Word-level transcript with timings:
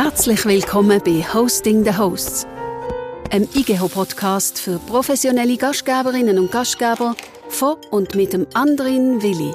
Herzlich 0.00 0.44
willkommen 0.44 1.02
bei 1.04 1.24
Hosting 1.34 1.82
the 1.82 1.92
Hosts, 1.98 2.46
einem 3.32 3.48
IGEHO-Podcast 3.52 4.60
für 4.60 4.78
professionelle 4.78 5.56
Gastgeberinnen 5.56 6.38
und 6.38 6.52
Gastgeber 6.52 7.16
von 7.48 7.78
und 7.90 8.14
mit 8.14 8.32
dem 8.32 8.46
Andrin 8.54 9.20
Willi. 9.20 9.52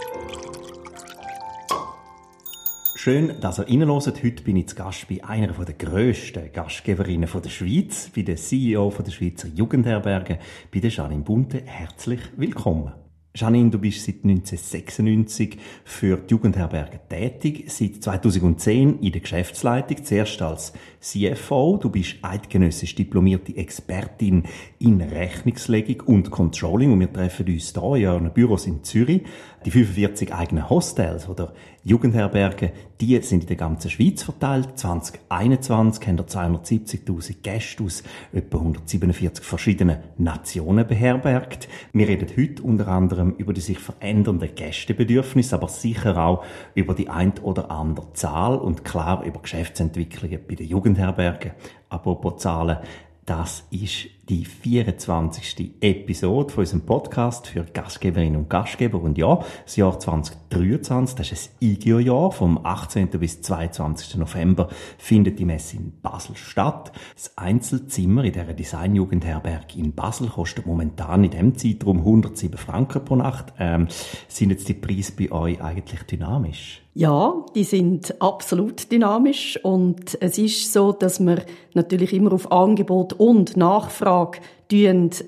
Schön, 2.96 3.40
dass 3.40 3.60
ihr 3.60 3.70
reinhört. 3.70 4.22
Heute 4.22 4.44
bin 4.44 4.58
ich 4.58 4.68
zu 4.68 4.76
Gast 4.76 5.08
bei 5.08 5.24
einer 5.24 5.54
der 5.54 5.76
grössten 5.76 6.52
Gastgeberinnen 6.52 7.30
der 7.42 7.50
Schweiz, 7.50 8.10
bei 8.14 8.24
der 8.24 8.36
CEO 8.36 8.94
der 9.00 9.12
Schweizer 9.14 9.48
Jugendherberge, 9.48 10.40
bei 10.74 10.82
der 10.82 10.90
Janine 10.90 11.24
Bunte. 11.24 11.62
Herzlich 11.64 12.20
willkommen. 12.36 12.92
Janine, 13.36 13.72
du 13.72 13.80
bist 13.80 14.06
seit 14.06 14.24
1996 14.24 15.58
für 15.84 16.18
die 16.18 16.32
Jugendherberge 16.32 17.00
tätig, 17.10 17.66
seit 17.68 18.04
2010 18.04 19.00
in 19.00 19.12
der 19.12 19.22
Geschäftsleitung, 19.22 20.04
zuerst 20.04 20.40
als 20.44 20.74
CFO. 21.04 21.78
Du 21.82 21.90
bist 21.90 22.16
eidgenössisch 22.22 22.96
diplomierte 22.96 23.56
Expertin 23.58 24.44
in 24.80 25.02
Rechnungslegung 25.02 26.00
und 26.08 26.32
Controlling 26.32 26.94
und 26.94 27.02
wir 27.02 27.12
treffen 27.12 27.46
uns 27.48 27.74
hier 27.74 27.96
in 27.96 28.06
euren 28.06 28.34
Büros 28.34 28.66
in 28.68 28.84
Zürich. 28.84 29.24
Die 29.66 29.72
45 29.72 30.34
eigenen 30.34 30.70
Hostels 30.70 31.28
oder 31.28 31.54
Jugendherbergen, 31.84 32.72
die 33.02 33.22
sind 33.22 33.44
in 33.44 33.48
der 33.48 33.58
ganzen 33.58 33.90
Schweiz 33.90 34.24
verteilt. 34.24 34.78
2021 34.78 36.08
haben 36.08 36.18
wir 36.18 36.26
270.000 36.26 37.42
Gäste 37.42 37.84
aus 37.84 38.04
etwa 38.32 38.58
147 38.60 39.44
verschiedenen 39.44 39.98
Nationen 40.18 40.88
beherbergt. 40.88 41.68
Wir 41.92 42.08
reden 42.08 42.30
heute 42.38 42.64
unter 42.64 42.88
anderem 42.88 43.36
über 43.38 43.52
die 43.52 43.62
sich 43.62 43.80
verändernden 43.80 44.56
Gästebedürfnisse, 44.56 45.56
aber 45.56 45.68
sicher 45.68 46.18
auch 46.18 46.46
über 46.76 46.94
die 46.94 47.10
ein 47.10 47.34
oder 47.42 47.72
andere 47.72 48.14
Zahl 48.14 48.56
und 48.56 48.86
klar 48.86 49.24
über 49.26 49.42
Geschäftsentwicklungen 49.42 50.40
bei 50.48 50.56
den 50.56 50.68
Jugendherbergen. 50.94 51.52
Apropos 51.90 52.42
Zahlen, 52.42 52.78
das 53.26 53.66
ist 53.72 54.08
die 54.30 54.46
24. 54.46 55.74
Episode 55.82 56.54
von 56.54 56.62
unserem 56.62 56.82
Podcast 56.82 57.48
für 57.48 57.66
Gastgeberinnen 57.66 58.38
und 58.38 58.50
Gastgeber. 58.50 59.02
Und 59.02 59.18
ja, 59.18 59.40
das 59.66 59.76
Jahr 59.76 60.00
2023, 60.00 61.18
das 61.18 61.32
ist 61.32 61.52
ein 61.62 61.68
IGO-Jahr. 61.72 62.32
Vom 62.32 62.66
18. 62.66 63.10
bis 63.10 63.42
22. 63.42 64.16
November 64.16 64.70
findet 64.98 65.40
die 65.40 65.46
Messe 65.46 65.76
in 65.76 66.00
Basel 66.02 66.38
statt. 66.38 66.94
Das 67.16 67.38
Einzelzimmer 67.38 68.24
in 68.24 68.32
der 68.32 68.46
Designjugendherberg 68.54 69.76
in 69.76 69.94
Basel 69.94 70.30
kostet 70.30 70.68
momentan 70.68 71.26
in 71.26 71.32
dem 71.32 71.58
Zeitraum 71.58 71.98
107 71.98 72.58
Franken 72.58 73.04
pro 73.04 73.18
Nacht. 73.18 73.54
Ähm, 73.60 73.90
sind 74.30 74.52
jetzt 74.52 74.70
die 74.70 74.74
Preise 74.74 75.14
bei 75.18 75.32
euch 75.34 75.62
eigentlich 75.62 76.04
dynamisch? 76.04 76.80
Ja, 76.96 77.44
die 77.56 77.64
sind 77.64 78.22
absolut 78.22 78.92
dynamisch 78.92 79.60
und 79.64 80.16
es 80.22 80.38
ist 80.38 80.72
so, 80.72 80.92
dass 80.92 81.20
wir 81.20 81.44
natürlich 81.74 82.14
immer 82.14 82.34
auf 82.34 82.52
Angebot 82.52 83.14
und 83.14 83.58
Nachfrage 83.58 84.13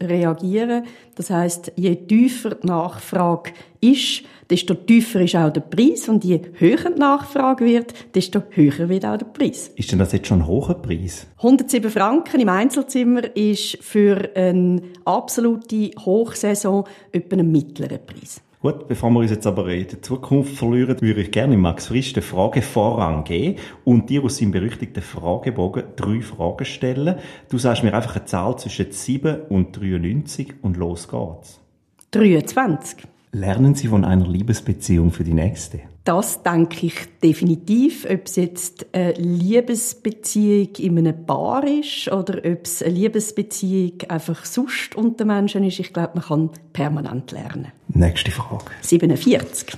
reagieren. 0.02 0.86
Das 1.16 1.30
heißt, 1.30 1.74
je 1.76 1.96
tiefer 1.96 2.56
die 2.56 2.68
Nachfrage 2.68 3.52
ist, 3.80 4.24
desto 4.50 4.74
tiefer 4.74 5.22
ist 5.22 5.36
auch 5.36 5.52
der 5.52 5.62
Preis 5.62 6.10
und 6.10 6.24
je 6.24 6.42
höher 6.54 6.92
die 6.92 7.00
Nachfrage 7.00 7.66
wird, 7.66 7.94
desto 8.16 8.44
höher 8.50 8.90
wird 8.90 9.06
auch 9.06 9.18
der 9.18 9.26
Preis. 9.26 9.72
Ist 9.76 9.92
denn 9.92 10.00
das 10.00 10.12
jetzt 10.12 10.28
schon 10.28 10.42
ein 10.42 10.48
hoher 10.48 10.76
Preis? 10.76 11.28
107 11.38 11.92
Franken 11.92 12.42
im 12.42 12.50
Einzelzimmer 12.50 13.36
ist 13.36 13.78
für 13.82 14.30
eine 14.36 14.82
absolute 15.06 15.92
Hochsaison 16.00 16.86
etwa 17.12 17.38
ein 17.38 17.52
mittlerer 17.52 17.98
Preis. 17.98 18.42
Gut, 18.66 18.88
bevor 18.88 19.12
wir 19.12 19.20
uns 19.20 19.30
jetzt 19.30 19.46
aber 19.46 19.68
in 19.68 19.88
die 19.88 20.02
Zukunft 20.02 20.56
verlieren, 20.56 21.00
würde 21.00 21.22
ich 21.22 21.30
gerne 21.30 21.56
Max 21.56 21.86
Frisch 21.86 22.14
den 22.14 22.24
Fragevorrang 22.24 23.24
geben 23.24 23.60
und 23.84 24.10
dir 24.10 24.24
aus 24.24 24.38
seinem 24.38 24.54
berüchtigten 24.54 25.04
Fragebogen 25.04 25.84
drei 25.96 26.20
Fragen 26.22 26.66
stellen. 26.66 27.20
Du 27.48 27.60
sagst 27.60 27.84
mir 27.84 27.94
einfach 27.94 28.16
eine 28.16 28.26
Zahl 28.26 28.58
zwischen 28.58 28.92
7 28.92 29.42
und 29.50 29.80
93 29.80 30.56
und 30.64 30.78
los 30.78 31.08
geht's. 31.08 31.60
23. 32.10 33.04
Lernen 33.36 33.76
Sie 33.76 33.90
von 33.90 34.06
einer 34.06 34.26
Liebesbeziehung 34.26 35.12
für 35.12 35.26
die 35.26 35.34
nächste? 35.34 35.82
Das 36.06 36.42
denke 36.42 36.86
ich 36.86 36.96
definitiv. 37.22 38.08
Ob 38.10 38.28
es 38.28 38.38
jetzt 38.38 38.86
eine 38.94 39.12
Liebesbeziehung 39.12 40.70
in 40.78 40.98
einem 41.00 41.26
Paar 41.26 41.68
ist 41.68 42.10
oder 42.10 42.38
ob 42.50 42.64
es 42.64 42.82
eine 42.82 42.94
Liebesbeziehung 42.94 44.04
einfach 44.08 44.46
sonst 44.46 44.96
unter 44.96 45.26
Menschen 45.26 45.66
ist, 45.66 45.82
ich 45.82 45.92
glaube, 45.92 46.12
man 46.16 46.24
kann 46.24 46.50
permanent 46.72 47.34
lernen. 47.34 47.74
Nächste 47.90 48.32
Frage. 48.32 48.72
47. 48.80 49.78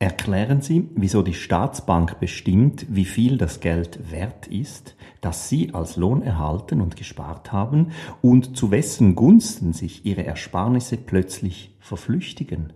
Erklären 0.00 0.60
Sie, 0.60 0.88
wieso 0.96 1.22
die 1.22 1.34
Staatsbank 1.34 2.18
bestimmt, 2.18 2.84
wie 2.88 3.04
viel 3.04 3.38
das 3.38 3.60
Geld 3.60 4.10
wert 4.10 4.48
ist, 4.48 4.96
das 5.24 5.48
Sie 5.48 5.70
als 5.72 5.96
Lohn 5.96 6.22
erhalten 6.22 6.80
und 6.80 6.96
gespart 6.96 7.52
haben 7.52 7.92
und 8.20 8.56
zu 8.56 8.70
wessen 8.70 9.14
Gunsten 9.14 9.72
sich 9.72 10.04
Ihre 10.04 10.24
Ersparnisse 10.24 10.98
plötzlich 10.98 11.74
verflüchtigen? 11.80 12.72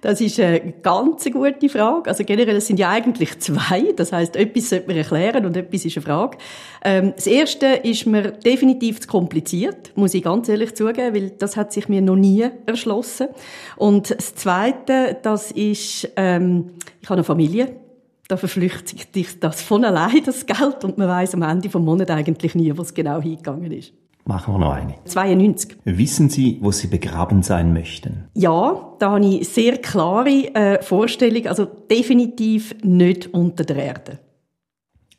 Das 0.00 0.20
ist 0.20 0.38
eine 0.40 0.72
ganz 0.82 1.24
gute 1.30 1.68
Frage. 1.68 2.10
Also 2.10 2.24
generell, 2.24 2.60
sind 2.60 2.78
ja 2.78 2.90
eigentlich 2.90 3.38
zwei. 3.40 3.92
Das 3.96 4.12
heißt, 4.12 4.36
etwas 4.36 4.70
sollte 4.70 4.86
man 4.88 4.96
erklären 4.96 5.46
und 5.46 5.56
etwas 5.56 5.84
ist 5.84 5.96
eine 5.96 6.06
Frage. 6.06 6.38
Ähm, 6.84 7.12
das 7.14 7.26
erste 7.26 7.66
ist 7.66 8.06
mir 8.06 8.32
definitiv 8.32 9.00
zu 9.00 9.08
kompliziert, 9.08 9.92
muss 9.96 10.14
ich 10.14 10.22
ganz 10.22 10.48
ehrlich 10.48 10.74
zugeben, 10.74 11.14
weil 11.14 11.30
das 11.30 11.56
hat 11.56 11.72
sich 11.72 11.88
mir 11.88 12.02
noch 12.02 12.16
nie 12.16 12.46
erschlossen. 12.66 13.28
Und 13.76 14.10
das 14.10 14.34
zweite, 14.34 15.18
das 15.22 15.52
ist, 15.52 16.10
ähm, 16.16 16.70
ich 17.00 17.08
habe 17.08 17.18
eine 17.18 17.24
Familie 17.24 17.81
da 18.32 18.38
verflüchtigt 18.38 19.12
sich 19.12 19.40
das 19.40 19.60
von 19.60 19.84
allein, 19.84 20.22
das 20.24 20.46
Geld, 20.46 20.84
und 20.84 20.96
man 20.96 21.06
weiß 21.06 21.34
am 21.34 21.42
Ende 21.42 21.68
vom 21.68 21.84
Monat 21.84 22.10
eigentlich 22.10 22.54
nie, 22.54 22.72
was 22.74 22.94
genau 22.94 23.20
hingegangen 23.20 23.70
ist. 23.70 23.92
Machen 24.24 24.54
wir 24.54 24.58
noch 24.58 24.72
eine. 24.72 24.94
92. 25.04 25.76
Wissen 25.84 26.30
Sie, 26.30 26.58
wo 26.62 26.70
Sie 26.70 26.86
begraben 26.86 27.42
sein 27.42 27.74
möchten? 27.74 28.28
Ja, 28.34 28.94
da 28.98 29.10
habe 29.10 29.26
ich 29.26 29.48
sehr 29.48 29.76
klare 29.78 30.54
äh, 30.54 30.82
Vorstellung, 30.82 31.46
also 31.46 31.66
definitiv 31.66 32.74
nicht 32.82 33.34
unter 33.34 33.64
der 33.64 33.76
Erde. 33.76 34.18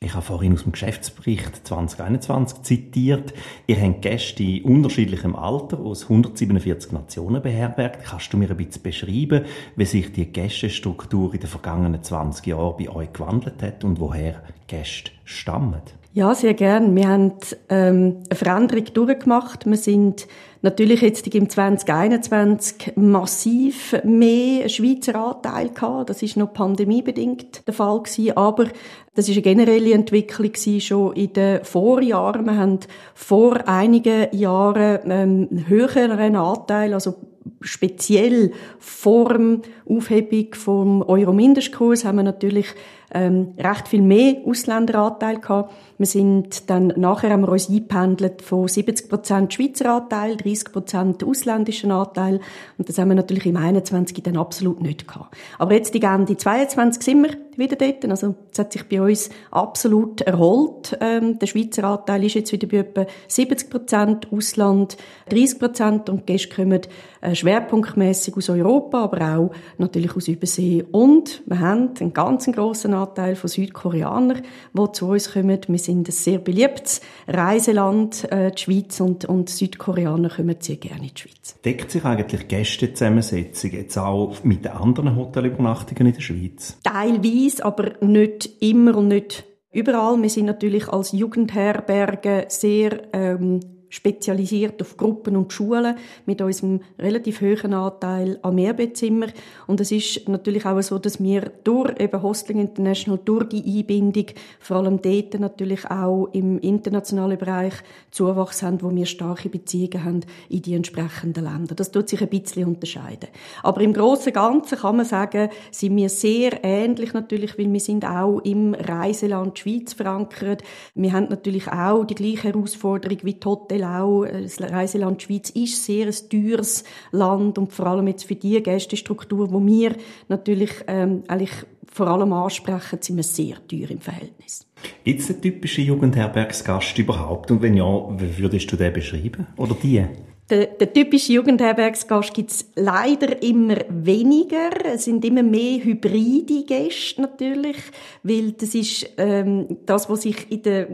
Ich 0.04 0.16
habe 0.16 0.22
vorhin 0.22 0.52
aus 0.54 0.64
dem 0.64 0.74
Geschäftsbericht 0.74 1.66
2021 1.66 2.64
zitiert. 2.64 3.34
Ihr 3.68 3.80
habt 3.80 4.02
Gäste 4.02 4.44
in 4.44 4.64
unterschiedlichem 4.64 5.34
Alter 5.34 5.80
aus 5.80 6.04
147 6.04 6.92
Nationen 6.92 7.42
beherbergt. 7.42 8.04
Kannst 8.04 8.34
du 8.34 8.38
mir 8.38 8.50
ein 8.52 8.58
bisschen 8.58 8.84
beschreiben, 8.84 9.46
wie 9.78 9.86
sich 9.86 10.12
die 10.12 10.26
Gästestruktur 10.26 11.34
in 11.34 11.40
den 11.40 11.48
vergangenen 11.48 12.04
20 12.04 12.46
Jahren 12.48 12.76
bei 12.78 12.90
euch 12.90 13.14
gewandelt 13.14 13.64
hat 13.64 13.86
und 13.86 14.02
woher 14.02 14.44
Gäste 14.68 15.12
stammen? 15.24 15.82
Ja, 16.16 16.36
sehr 16.36 16.54
gern. 16.54 16.96
Wir 16.96 17.08
haben 17.08 17.34
ähm, 17.70 18.18
eine 18.30 18.38
Veränderung 18.38 18.86
durchgemacht. 18.94 19.66
Wir 19.66 19.78
sind 19.78 20.28
natürlich 20.62 21.02
jetzt 21.02 21.26
im 21.34 21.50
2021 21.50 22.94
massiv 22.98 23.96
mehr 24.04 24.70
Schweizer 24.70 25.16
Anteil 25.16 25.70
gehabt. 25.70 26.12
Das 26.12 26.22
ist 26.22 26.38
noch 26.38 26.54
pandemiebedingt 26.54 27.66
der 27.66 27.74
Fall 27.74 28.04
gewesen. 28.04 28.38
Aber 28.38 28.68
das 29.16 29.28
ist 29.28 29.34
eine 29.34 29.42
generelle 29.42 29.92
Entwicklung 29.92 30.52
gewesen, 30.52 30.82
schon 30.82 31.14
in 31.14 31.34
den 31.34 31.64
Vorjahren. 31.64 32.46
Wir 32.46 32.58
haben 32.58 32.80
vor 33.16 33.68
einigen 33.68 34.28
Jahren 34.38 35.00
ähm, 35.06 35.48
einen 35.50 35.68
höheren 35.68 36.36
Anteil, 36.36 36.94
also 36.94 37.16
speziell 37.62 38.52
vor 38.78 39.38
der 39.38 39.62
Aufhebung 39.90 40.54
vom 40.54 41.02
Euro-Mindestkurs 41.02 42.06
haben 42.06 42.18
wir 42.18 42.24
natürlich 42.24 42.68
ähm, 43.14 43.54
recht 43.58 43.88
viel 43.88 44.02
mehr 44.02 44.38
Ausländeranteil 44.46 45.40
gehabt. 45.40 45.74
Wir 45.98 46.08
sind 46.08 46.70
dann 46.70 46.88
nachher 46.98 47.32
haben 47.32 47.42
wir 47.42 47.50
uns 47.50 47.70
eingependelt 47.70 48.42
von 48.42 48.68
70 48.68 49.54
Schweizer 49.54 49.96
Anteil, 49.96 50.36
30% 50.36 51.26
ausländischen 51.26 51.92
Anteil 51.92 52.40
und 52.78 52.90
das 52.90 52.98
haben 52.98 53.10
wir 53.10 53.16
natürlich 53.16 53.46
im 53.46 53.58
21 53.58 54.24
dann 54.24 54.38
absolut 54.38 54.82
nicht 54.82 55.08
gehabt. 55.08 55.36
Aber 55.58 55.74
jetzt 55.74 55.94
die 55.94 56.02
Ende 56.02 56.38
22 56.38 57.04
sind 57.04 57.24
wir 57.24 57.43
wieder 57.58 57.76
dort. 57.76 58.06
Also 58.06 58.36
es 58.52 58.60
hat 58.60 58.74
sich 58.74 58.88
bei 58.88 59.02
uns 59.02 59.30
absolut 59.52 60.22
erholt. 60.22 60.98
Ähm, 61.02 61.40
der 61.40 61.48
Schweizer 61.48 61.84
Anteil 61.86 62.24
ist 62.26 62.36
jetzt 62.36 62.52
wieder 62.52 62.68
bei 62.68 62.78
etwa 62.78 63.06
70% 63.30 64.32
Ausland 64.32 64.98
30% 65.30 66.10
und 66.10 66.22
die 66.22 66.34
Gäste 66.34 66.56
kommen 66.56 66.82
äh, 67.22 67.36
schwerpunktmäßig 67.36 68.36
aus 68.36 68.50
Europa, 68.50 69.04
aber 69.04 69.38
auch 69.38 69.52
natürlich 69.78 70.16
aus 70.16 70.28
Übersee. 70.28 70.84
Und 70.92 71.42
wir 71.46 71.60
haben 71.60 71.92
einen 72.00 72.14
ganz 72.14 72.46
grossen 72.52 72.94
Anteil 72.94 73.36
von 73.36 73.50
Südkoreanern, 73.50 74.42
die 74.74 74.92
zu 74.92 75.08
uns 75.08 75.32
kommen. 75.32 75.60
Wir 75.68 75.80
sind 75.80 76.08
ein 76.08 76.12
sehr 76.12 76.40
beliebtes 76.40 77.02
Reiseland, 77.28 78.30
äh, 78.32 78.52
die 78.52 78.62
Schweiz, 78.62 79.00
und, 79.00 79.26
und 79.26 79.50
Südkoreaner 79.50 80.30
kommen 80.30 80.56
sehr 80.60 80.76
gerne 80.76 81.08
in 81.08 81.14
die 81.14 81.22
Schweiz. 81.22 81.56
Deckt 81.64 81.92
sich 81.92 82.04
eigentlich 82.04 82.48
Gästezusammensetzung 82.48 83.72
jetzt 83.72 83.98
auch 83.98 84.44
mit 84.44 84.66
den 84.66 84.74
anderen 84.74 85.16
Hotelübernachtungen 85.16 86.08
in 86.08 86.14
der 86.14 86.22
Schweiz? 86.22 86.78
Teilweise, 86.84 87.43
aber 87.62 87.94
nicht 88.02 88.62
immer 88.62 88.98
und 88.98 89.08
nicht 89.10 89.46
überall. 89.72 90.22
Wir 90.22 90.30
sind 90.30 90.46
natürlich 90.46 90.88
als 90.88 91.12
Jugendherberge 91.12 92.46
sehr 92.48 93.02
ähm, 93.14 93.60
spezialisiert 93.94 94.82
auf 94.82 94.98
Gruppen 94.98 95.38
und 95.38 95.54
Schulen 95.54 95.96
mit 96.26 96.42
unserem 96.42 96.82
relativ 96.98 97.42
hohen 97.42 97.76
Anteil 97.76 98.40
an 98.42 98.56
Mehrbettzimmer. 98.56 99.28
Und 99.68 99.80
es 99.82 99.92
ist 99.92 100.28
natürlich 100.28 100.66
auch 100.66 100.82
so, 100.82 100.98
dass 100.98 101.22
wir 101.22 101.52
durch 101.64 102.00
eben 102.00 102.24
Hostling 102.24 102.60
International, 102.60 103.20
durch 103.24 103.50
die 103.50 103.80
Einbindung, 103.80 104.26
vor 104.60 104.78
allem 104.78 105.00
dort 105.00 105.40
natürlich 105.40 105.86
auch 105.92 106.28
im 106.34 106.58
internationalen 106.58 107.38
Bereich 107.38 107.74
Zuwachs 108.10 108.64
haben, 108.64 108.82
wo 108.82 108.90
wir 108.90 109.06
starke 109.06 109.50
Beziehungen 109.50 110.04
haben 110.04 110.22
in 110.50 110.64
die 110.64 110.74
entsprechenden 110.74 111.44
Länder. 111.44 111.76
Das 111.76 111.92
tut 111.92 112.10
sich 112.10 112.22
ein 112.22 112.30
bisschen 112.30 112.66
unterscheiden. 112.66 113.30
Aber 113.62 113.82
im 113.82 113.94
Großen 113.94 114.28
und 114.28 114.34
Ganzen 114.34 114.80
kann 114.80 114.98
man 114.98 115.06
sagen, 115.06 115.50
sind 115.70 115.96
wir 115.96 116.10
sehr 116.10 116.64
ähnlich 116.64 117.14
natürlich, 117.14 117.60
weil 117.60 117.72
wir 117.72 117.80
sind 117.80 118.06
auch 118.06 118.40
im 118.40 118.74
Reiseland 118.74 119.60
Schweiz 119.60 119.94
verankert. 119.94 120.64
Wir 120.96 121.14
haben 121.14 121.28
natürlich 121.30 121.68
auch 121.68 122.06
die 122.06 122.16
gleiche 122.16 122.54
Herausforderung 122.54 123.20
wie 123.22 123.36
die 123.36 123.46
Hotel 123.46 123.83
auch. 123.84 124.26
Das 124.26 124.62
Reiseland 124.62 125.22
Schweiz 125.22 125.50
ist 125.52 125.84
sehr 125.86 126.08
ein 126.08 126.30
teures 126.30 126.84
Land 127.12 127.58
und 127.58 127.72
vor 127.72 127.88
allem 127.88 128.08
jetzt 128.08 128.26
für 128.26 128.36
die 128.36 128.62
Gästestruktur, 128.62 129.52
wo 129.52 129.64
wir 129.66 129.96
natürlich 130.30 130.72
ähm, 130.88 131.24
eigentlich 131.28 131.52
vor 131.92 132.08
allem 132.08 132.34
ansprechen, 132.34 133.00
sind 133.02 133.18
wir 133.18 133.24
sehr 133.24 133.56
teuer 133.68 133.92
im 133.92 134.00
Verhältnis. 134.00 134.66
Gibt 135.04 135.22
es 135.22 135.30
einen 135.30 135.42
typischen 135.42 135.86
Jugendherbergsgast 135.86 136.98
überhaupt? 136.98 137.52
Und 137.52 137.62
wenn 137.62 137.78
ja, 137.78 137.86
wie 137.86 138.38
würdest 138.40 138.72
du 138.72 138.76
den 138.76 138.92
beschreiben? 138.92 139.48
Oder 139.58 139.76
die? 139.82 140.04
Der, 140.50 140.66
der 140.66 140.92
typische 140.92 141.34
Jugendherbergsgast 141.34 142.34
gibt 142.34 142.52
es 142.52 142.70
leider 142.76 143.42
immer 143.42 143.78
weniger. 143.90 144.72
Es 144.86 145.06
sind 145.06 145.24
immer 145.24 145.44
mehr 145.44 145.84
hybride 145.84 146.64
Gäste 146.66 147.22
natürlich, 147.22 147.78
weil 148.24 148.52
das 148.52 148.76
ist 148.76 149.10
ähm, 149.18 149.78
das, 149.86 150.10
was 150.10 150.24
sich 150.24 150.52
in 150.52 150.62
der 150.64 150.88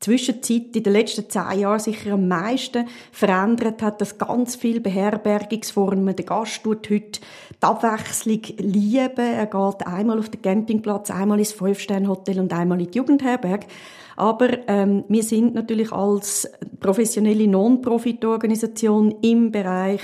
Zwischenzeit 0.00 0.76
in 0.76 0.82
den 0.84 0.92
letzten 0.92 1.28
zehn 1.28 1.60
Jahren 1.60 1.80
sicher 1.80 2.12
am 2.12 2.28
meisten 2.28 2.86
verändert 3.10 3.82
hat, 3.82 4.00
dass 4.00 4.16
ganz 4.16 4.54
viele 4.54 4.80
Beherbergungsformen, 4.80 6.14
der 6.14 6.24
Gast 6.24 6.62
tut 6.62 6.88
heute 6.88 7.20
die 7.20 7.66
Abwechslung 7.66 8.42
lieben. 8.58 9.18
Er 9.18 9.46
geht 9.46 9.86
einmal 9.86 10.20
auf 10.20 10.28
den 10.28 10.40
Campingplatz, 10.40 11.10
einmal 11.10 11.40
ins 11.40 11.52
Fünf-Sterne-Hotel 11.52 12.38
und 12.38 12.52
einmal 12.52 12.80
in 12.80 12.90
die 12.90 12.96
Jugendherberge. 12.96 13.66
Aber 14.16 14.68
ähm, 14.68 15.04
wir 15.08 15.22
sind 15.22 15.54
natürlich 15.54 15.92
als 15.92 16.48
professionelle 16.80 17.48
Non-Profit-Organisation 17.48 19.16
im 19.22 19.50
Bereich 19.50 20.00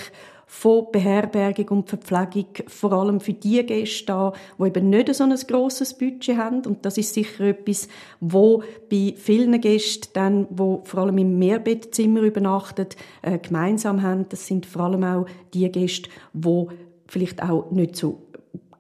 von 0.57 0.87
Beherbergung 0.93 1.79
und 1.79 1.89
Verpflegung 1.89 2.47
vor 2.69 2.93
allem 2.93 3.21
für 3.21 3.33
die 3.33 3.67
Gäste 3.67 4.07
da, 4.07 4.33
die 4.57 4.69
eben 4.69 4.89
nicht 4.89 5.13
so 5.13 5.25
ein 5.25 5.35
grosses 5.49 5.99
Budget 5.99 6.39
haben. 6.39 6.65
Und 6.65 6.87
das 6.87 6.97
ist 6.97 7.13
sicher 7.13 7.45
etwas, 7.47 7.89
wo 8.21 8.63
bei 8.89 9.15
vielen 9.17 9.61
Gästen 9.61 10.11
dann, 10.15 10.47
wo 10.51 10.81
vor 10.85 11.01
allem 11.01 11.19
im 11.19 11.39
Mehrbettzimmer 11.39 12.21
übernachten, 12.21 12.87
äh, 13.23 13.39
gemeinsam 13.39 14.01
haben. 14.01 14.29
Das 14.29 14.47
sind 14.47 14.65
vor 14.65 14.83
allem 14.83 15.03
auch 15.03 15.27
die 15.53 15.71
Gäste, 15.71 16.09
wo 16.33 16.71
vielleicht 17.09 17.43
auch 17.43 17.73
nicht 17.73 17.97
so 17.97 18.23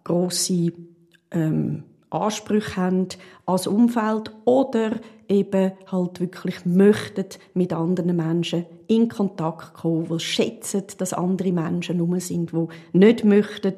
grosse 0.05 0.73
ähm, 1.33 1.83
Ansprüche 2.09 2.77
haben 2.77 3.09
als 3.47 3.67
Umfeld 3.67 4.31
oder 4.45 5.01
eben 5.29 5.73
halt 5.91 6.21
wirklich 6.21 6.65
möchten 6.65 7.27
mit 7.53 7.73
anderen 7.73 8.15
Menschen 8.15 8.65
in 8.89 9.09
Kontakt 9.09 9.75
kommen, 9.75 10.09
die 10.09 10.21
schätzen, 10.21 10.85
dass 10.99 11.13
andere 11.13 11.53
Menschen 11.53 12.01
rum 12.01 12.19
sind, 12.21 12.53
die 12.53 12.99
nicht 12.99 13.25
möchten 13.25 13.75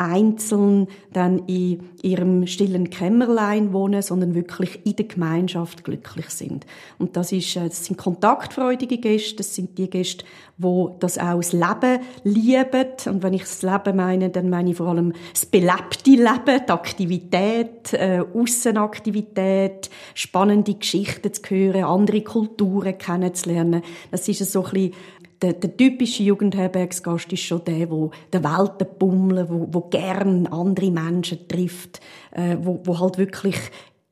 einzeln 0.00 0.88
dann 1.12 1.40
in 1.46 1.82
ihrem 2.02 2.46
stillen 2.46 2.88
Kämmerlein 2.88 3.74
wohnen, 3.74 4.00
sondern 4.00 4.34
wirklich 4.34 4.80
in 4.86 4.96
der 4.96 5.04
Gemeinschaft 5.04 5.84
glücklich 5.84 6.30
sind. 6.30 6.64
Und 6.98 7.16
das, 7.18 7.32
ist, 7.32 7.54
äh, 7.56 7.68
das 7.68 7.84
sind 7.84 7.98
kontaktfreudige 7.98 8.96
Gäste, 8.96 9.36
das 9.36 9.54
sind 9.54 9.76
die 9.76 9.90
Gäste, 9.90 10.24
wo 10.56 10.96
das 11.00 11.18
auch 11.18 11.36
das 11.36 11.52
Leben 11.52 12.00
lieben. 12.24 12.86
Und 13.06 13.22
wenn 13.22 13.34
ich 13.34 13.42
das 13.42 13.60
Leben 13.60 13.96
meine, 13.96 14.30
dann 14.30 14.48
meine 14.48 14.70
ich 14.70 14.76
vor 14.78 14.88
allem 14.88 15.12
das 15.34 15.44
belebte 15.44 16.10
Leben, 16.10 16.62
die 16.66 16.72
Aktivität, 16.72 17.92
äh, 17.92 18.22
Aussenaktivität, 18.32 19.90
spannende 20.14 20.74
Geschichten 20.74 21.34
zu 21.34 21.42
hören, 21.50 21.84
andere 21.84 22.22
Kulturen 22.22 22.96
kennenzulernen. 22.96 23.82
Das 24.10 24.26
ist 24.28 24.40
so 24.52 24.64
ein 24.64 24.70
bisschen 24.70 24.94
der, 25.42 25.54
der 25.54 25.76
typische 25.76 26.22
Jugendherbergsgast 26.22 27.32
ist 27.32 27.42
schon 27.42 27.64
der, 27.64 27.90
wo 27.90 28.10
der 28.32 28.44
Welt 28.44 28.98
bummelt, 28.98 29.48
wo, 29.48 29.68
wo 29.70 29.80
gern 29.88 30.46
andere 30.48 30.90
Menschen 30.90 31.48
trifft, 31.48 32.00
äh, 32.32 32.56
wo, 32.60 32.80
wo 32.84 32.98
halt 32.98 33.16
wirklich 33.18 33.56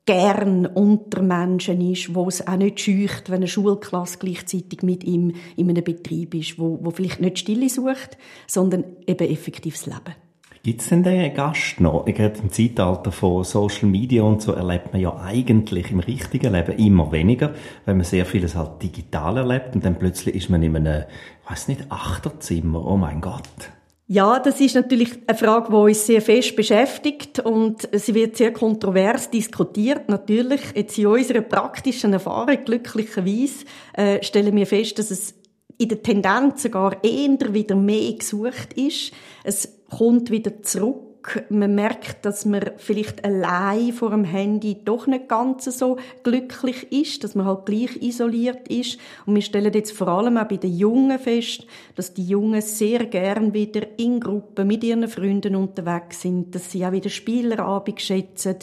gern 0.06 0.64
unter 0.64 1.20
Menschen 1.20 1.82
ist, 1.82 2.14
wo 2.14 2.28
es 2.28 2.46
auch 2.46 2.56
nicht 2.56 2.80
scheucht, 2.80 3.28
wenn 3.28 3.36
eine 3.36 3.46
Schulklasse 3.48 4.18
gleichzeitig 4.18 4.82
mit 4.82 5.04
ihm 5.04 5.34
in 5.56 5.68
einem 5.68 5.84
Betrieb 5.84 6.34
ist, 6.34 6.58
wo, 6.58 6.78
wo 6.80 6.90
vielleicht 6.90 7.20
nicht 7.20 7.40
Stille 7.40 7.68
sucht, 7.68 8.16
sondern 8.46 8.84
eben 9.06 9.28
effektives 9.28 9.84
Leben. 9.84 10.14
Gibt 10.62 10.80
es 10.80 10.88
denn 10.88 11.02
den 11.02 11.34
Gast 11.34 11.80
noch? 11.80 12.04
Gerade 12.04 12.38
im 12.40 12.50
Zeitalter 12.50 13.12
von 13.12 13.44
Social 13.44 13.88
Media 13.88 14.22
und 14.22 14.42
so 14.42 14.52
erlebt 14.52 14.92
man 14.92 15.00
ja 15.00 15.16
eigentlich 15.16 15.90
im 15.90 16.00
richtigen 16.00 16.52
Leben 16.52 16.76
immer 16.78 17.12
weniger, 17.12 17.54
weil 17.84 17.94
man 17.94 18.04
sehr 18.04 18.26
vieles 18.26 18.54
halt 18.54 18.82
digital 18.82 19.36
erlebt 19.36 19.74
und 19.74 19.84
dann 19.84 19.98
plötzlich 19.98 20.34
ist 20.34 20.50
man 20.50 20.62
in 20.62 20.76
einem, 20.76 21.04
ich 21.44 21.50
weiß 21.50 21.68
nicht, 21.68 21.90
Achterzimmer. 21.90 22.84
Oh 22.84 22.96
mein 22.96 23.20
Gott. 23.20 23.42
Ja, 24.10 24.38
das 24.38 24.58
ist 24.58 24.74
natürlich 24.74 25.18
eine 25.26 25.36
Frage, 25.36 25.68
die 25.68 25.74
uns 25.74 26.06
sehr 26.06 26.22
fest 26.22 26.56
beschäftigt 26.56 27.40
und 27.40 27.86
sie 27.92 28.14
wird 28.14 28.38
sehr 28.38 28.54
kontrovers 28.54 29.30
diskutiert. 29.30 30.08
Natürlich, 30.08 30.62
jetzt 30.74 30.98
in 30.98 31.08
unserer 31.08 31.42
praktischen 31.42 32.14
Erfahrung, 32.14 32.56
glücklicherweise, 32.64 33.66
äh, 33.92 34.22
stellen 34.22 34.56
wir 34.56 34.66
fest, 34.66 34.98
dass 34.98 35.10
es 35.10 35.34
in 35.76 35.90
der 35.90 36.02
Tendenz 36.02 36.62
sogar 36.62 37.04
eher 37.04 37.52
wieder 37.52 37.76
mehr 37.76 38.14
gesucht 38.14 38.72
ist. 38.74 39.12
Es 39.44 39.77
kommt 39.90 40.30
wieder 40.30 40.62
zurück. 40.62 41.04
Man 41.50 41.74
merkt, 41.74 42.24
dass 42.24 42.46
man 42.46 42.70
vielleicht 42.78 43.24
allein 43.24 43.92
vor 43.92 44.10
dem 44.10 44.24
Handy 44.24 44.78
doch 44.82 45.06
nicht 45.06 45.28
ganz 45.28 45.64
so 45.64 45.98
glücklich 46.22 46.90
ist, 46.90 47.22
dass 47.22 47.34
man 47.34 47.44
halt 47.44 47.66
gleich 47.66 48.00
isoliert 48.00 48.68
ist. 48.68 48.98
Und 49.26 49.34
wir 49.34 49.42
stellen 49.42 49.72
jetzt 49.74 49.92
vor 49.92 50.08
allem 50.08 50.38
auch 50.38 50.48
bei 50.48 50.56
den 50.56 50.74
Jungen 50.74 51.18
fest, 51.18 51.66
dass 51.96 52.14
die 52.14 52.24
Jungen 52.24 52.62
sehr 52.62 53.04
gern 53.06 53.52
wieder 53.52 53.98
in 53.98 54.20
Gruppen 54.20 54.68
mit 54.68 54.84
ihren 54.84 55.08
Freunden 55.08 55.56
unterwegs 55.56 56.22
sind, 56.22 56.54
dass 56.54 56.70
sie 56.70 56.86
auch 56.86 56.92
wieder 56.92 57.10
Spielerabend 57.10 58.00
schätzen, 58.00 58.56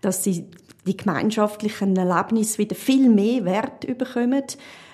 dass 0.00 0.22
sie 0.22 0.46
die 0.86 0.96
gemeinschaftlichen 0.96 1.96
Erlebnisse 1.96 2.58
wieder 2.58 2.74
viel 2.74 3.08
mehr 3.08 3.44
Wert 3.44 3.86
bekommen. 3.98 4.44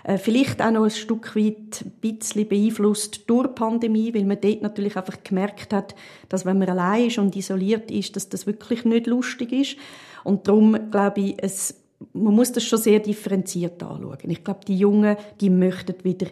Äh, 0.08 0.16
vielleicht 0.16 0.62
auch 0.62 0.70
noch 0.70 0.84
ein 0.84 0.90
Stück 0.90 1.36
weit 1.36 1.84
ein 1.84 1.90
bisschen 2.00 2.48
beeinflusst 2.48 3.24
durch 3.26 3.48
die 3.48 3.52
Pandemie, 3.52 4.14
weil 4.14 4.24
man 4.24 4.40
dort 4.40 4.62
natürlich 4.62 4.96
einfach 4.96 5.22
gemerkt 5.22 5.74
hat, 5.74 5.94
dass 6.30 6.46
wenn 6.46 6.58
man 6.58 6.70
allein 6.70 7.08
ist 7.08 7.18
und 7.18 7.36
isoliert 7.36 7.90
ist, 7.90 8.16
dass 8.16 8.30
das 8.30 8.46
wirklich 8.46 8.86
nicht 8.86 9.06
lustig 9.06 9.52
ist. 9.52 9.76
Und 10.24 10.48
darum 10.48 10.90
glaube 10.90 11.20
ich, 11.20 11.34
es, 11.36 11.82
man 12.14 12.34
muss 12.34 12.52
das 12.52 12.64
schon 12.64 12.78
sehr 12.78 13.00
differenziert 13.00 13.82
anschauen. 13.82 14.30
Ich 14.30 14.42
glaube, 14.42 14.60
die 14.66 14.78
Jungen, 14.78 15.14
die 15.42 15.50
möchten 15.50 16.02
wieder 16.02 16.28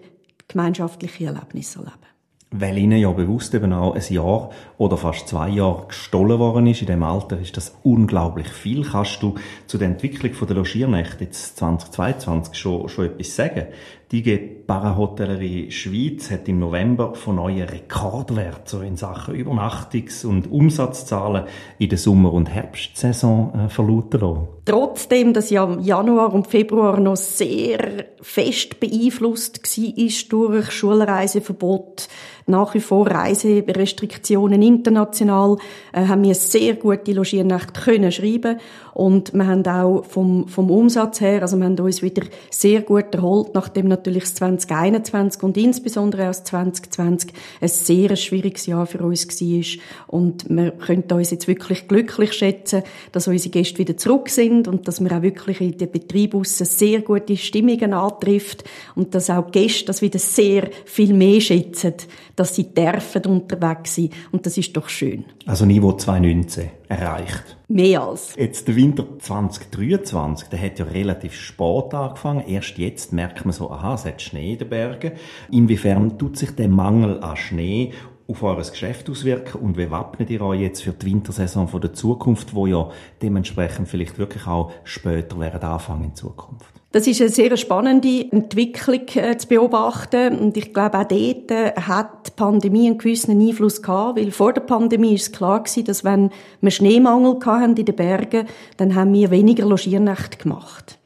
gemeinschaftliche 0.48 1.26
Erlebnisse 1.26 1.80
erleben 1.80 2.15
weil 2.58 2.78
ihnen 2.78 2.98
ja 2.98 3.10
bewusst 3.10 3.54
eben 3.54 3.72
auch 3.72 3.94
ein 3.94 4.02
Jahr 4.08 4.50
oder 4.78 4.96
fast 4.96 5.28
zwei 5.28 5.48
Jahre 5.48 5.86
gestohlen 5.88 6.38
worden 6.38 6.66
ist. 6.66 6.80
In 6.80 6.86
dem 6.86 7.02
Alter 7.02 7.38
ist 7.38 7.56
das 7.56 7.76
unglaublich 7.82 8.48
viel. 8.48 8.84
Kannst 8.84 9.22
du 9.22 9.34
zu 9.66 9.78
der 9.78 9.88
Entwicklung 9.88 10.32
der 10.46 10.56
Logiernächte 10.56 11.24
jetzt 11.24 11.56
2022 11.58 12.54
schon, 12.54 12.88
schon 12.88 13.06
etwas 13.06 13.34
sagen? 13.34 13.66
Die 14.10 14.18
IG 14.20 14.65
Parahotellerie 14.66 15.70
Schweiz 15.70 16.30
hat 16.30 16.48
im 16.48 16.58
November 16.58 17.14
von 17.14 17.36
neuen 17.36 17.68
Rekordwert 17.68 18.68
so 18.68 18.80
in 18.80 18.96
Sachen 18.96 19.34
Übernachtungs- 19.34 20.26
und 20.26 20.50
Umsatzzahlen 20.50 21.44
in 21.78 21.88
der 21.88 21.98
Sommer- 21.98 22.32
und 22.32 22.46
Herbstsaison 22.46 23.52
äh, 23.54 23.68
verlauten 23.68 24.20
lassen. 24.20 24.48
Trotzdem, 24.64 25.32
dass 25.32 25.50
ja 25.50 25.78
Januar 25.80 26.34
und 26.34 26.48
Februar 26.48 26.98
noch 26.98 27.16
sehr 27.16 28.06
fest 28.20 28.80
beeinflusst 28.80 29.62
war 29.62 30.28
durch 30.28 30.70
Schulreiseverbot, 30.72 32.08
nach 32.46 32.74
wie 32.74 32.80
vor 32.80 33.08
Reiserestriktionen 33.08 34.62
international, 34.62 35.58
äh, 35.92 36.06
haben 36.06 36.24
wir 36.24 36.34
sehr 36.34 36.74
gute 36.74 37.12
Logiernächte 37.12 37.80
können 37.80 38.10
schreiben 38.10 38.58
und 38.94 39.32
wir 39.34 39.46
haben 39.46 39.66
auch 39.66 40.04
vom, 40.04 40.48
vom 40.48 40.70
Umsatz 40.70 41.20
her, 41.20 41.42
also 41.42 41.56
wir 41.56 41.66
haben 41.66 41.78
uns 41.78 42.02
wieder 42.02 42.22
sehr 42.50 42.80
gut 42.82 43.14
erholt, 43.14 43.54
nachdem 43.54 43.88
natürlich 43.88 44.24
das 44.24 44.40
2021 44.58 45.42
und 45.42 45.56
insbesondere 45.56 46.24
das 46.24 46.44
2020 46.44 47.32
ein 47.60 47.68
sehr 47.68 48.16
schwieriges 48.16 48.66
Jahr 48.66 48.86
für 48.86 48.98
uns 48.98 49.26
war 49.28 49.82
und 50.08 50.48
wir 50.48 50.70
können 50.72 51.04
uns 51.10 51.30
jetzt 51.30 51.48
wirklich 51.48 51.88
glücklich 51.88 52.32
schätzen, 52.32 52.82
dass 53.12 53.28
unsere 53.28 53.50
Gäste 53.50 53.78
wieder 53.78 53.96
zurück 53.96 54.28
sind 54.28 54.68
und 54.68 54.88
dass 54.88 55.02
wir 55.02 55.12
auch 55.16 55.22
wirklich 55.22 55.60
in 55.60 55.76
den 55.78 55.90
Betrieb 55.90 56.34
sehr 56.44 57.00
gute 57.00 57.36
Stimmungen 57.36 57.92
antrifft 57.92 58.64
und 58.94 59.14
dass 59.14 59.30
auch 59.30 59.50
Gäste 59.50 59.86
das 59.86 60.02
wieder 60.02 60.18
sehr 60.18 60.70
viel 60.84 61.14
mehr 61.14 61.40
schätzen, 61.40 61.94
dass 62.34 62.54
sie 62.54 62.74
dürfen 62.74 63.24
unterwegs 63.26 63.94
sein. 63.94 64.10
Und 64.32 64.46
das 64.46 64.58
ist 64.58 64.76
doch 64.76 64.88
schön. 64.88 65.24
Also 65.46 65.64
Niveau 65.64 65.92
2019 65.92 66.70
erreicht. 66.88 67.55
Mehr 67.68 68.02
als. 68.02 68.36
Jetzt 68.36 68.68
der 68.68 68.76
Winter 68.76 69.18
2023, 69.18 70.48
der 70.48 70.62
hat 70.62 70.78
ja 70.78 70.84
relativ 70.84 71.34
spät 71.34 71.94
angefangen. 71.94 72.46
Erst 72.46 72.78
jetzt 72.78 73.12
merkt 73.12 73.44
man 73.44 73.52
so, 73.52 73.72
aha, 73.72 73.94
es 73.94 74.04
hat 74.04 74.22
Schnee 74.22 74.52
in 74.52 74.58
den 74.58 74.68
Bergen. 74.68 75.12
Inwiefern 75.50 76.16
tut 76.16 76.36
sich 76.36 76.52
der 76.54 76.68
Mangel 76.68 77.20
an 77.24 77.36
Schnee 77.36 77.92
auf 78.28 78.42
euer 78.44 78.56
Geschäft 78.56 79.10
auswirken 79.10 79.60
und 79.60 79.76
wie 79.76 79.90
wappnet 79.90 80.30
ihr 80.30 80.42
euch 80.42 80.60
jetzt 80.60 80.82
für 80.82 80.92
die 80.92 81.06
Wintersaison 81.06 81.66
von 81.66 81.80
der 81.80 81.92
Zukunft, 81.92 82.54
wo 82.54 82.66
ja 82.66 82.90
dementsprechend 83.20 83.88
vielleicht 83.88 84.18
wirklich 84.18 84.46
auch 84.46 84.70
später 84.84 85.38
werden 85.40 85.62
anfangen 85.62 86.04
in 86.04 86.14
Zukunft? 86.14 86.75
Das 86.92 87.06
ist 87.06 87.20
eine 87.20 87.30
sehr 87.30 87.56
spannende 87.56 88.30
Entwicklung 88.30 89.02
äh, 89.16 89.36
zu 89.36 89.48
beobachten 89.48 90.38
und 90.38 90.56
ich 90.56 90.72
glaube 90.72 90.98
auch 90.98 91.04
dort 91.04 91.50
äh, 91.50 91.72
hat 91.74 92.28
die 92.28 92.30
Pandemie 92.36 92.86
einen 92.86 92.96
gewissen 92.96 93.38
Einfluss 93.40 93.82
gehabt, 93.82 94.18
weil 94.18 94.30
vor 94.30 94.52
der 94.52 94.62
Pandemie 94.62 95.14
ist 95.14 95.22
es 95.22 95.32
klar 95.32 95.62
gewesen, 95.62 95.84
dass 95.84 96.04
wenn 96.04 96.30
wir 96.60 96.70
Schneemangel 96.70 97.38
hatten 97.44 97.76
in 97.76 97.84
den 97.84 97.96
Bergen, 97.96 98.46
dann 98.76 98.94
haben 98.94 99.12
wir 99.12 99.30
weniger 99.30 99.66
Logiernächte 99.66 100.38
gemacht. 100.38 100.98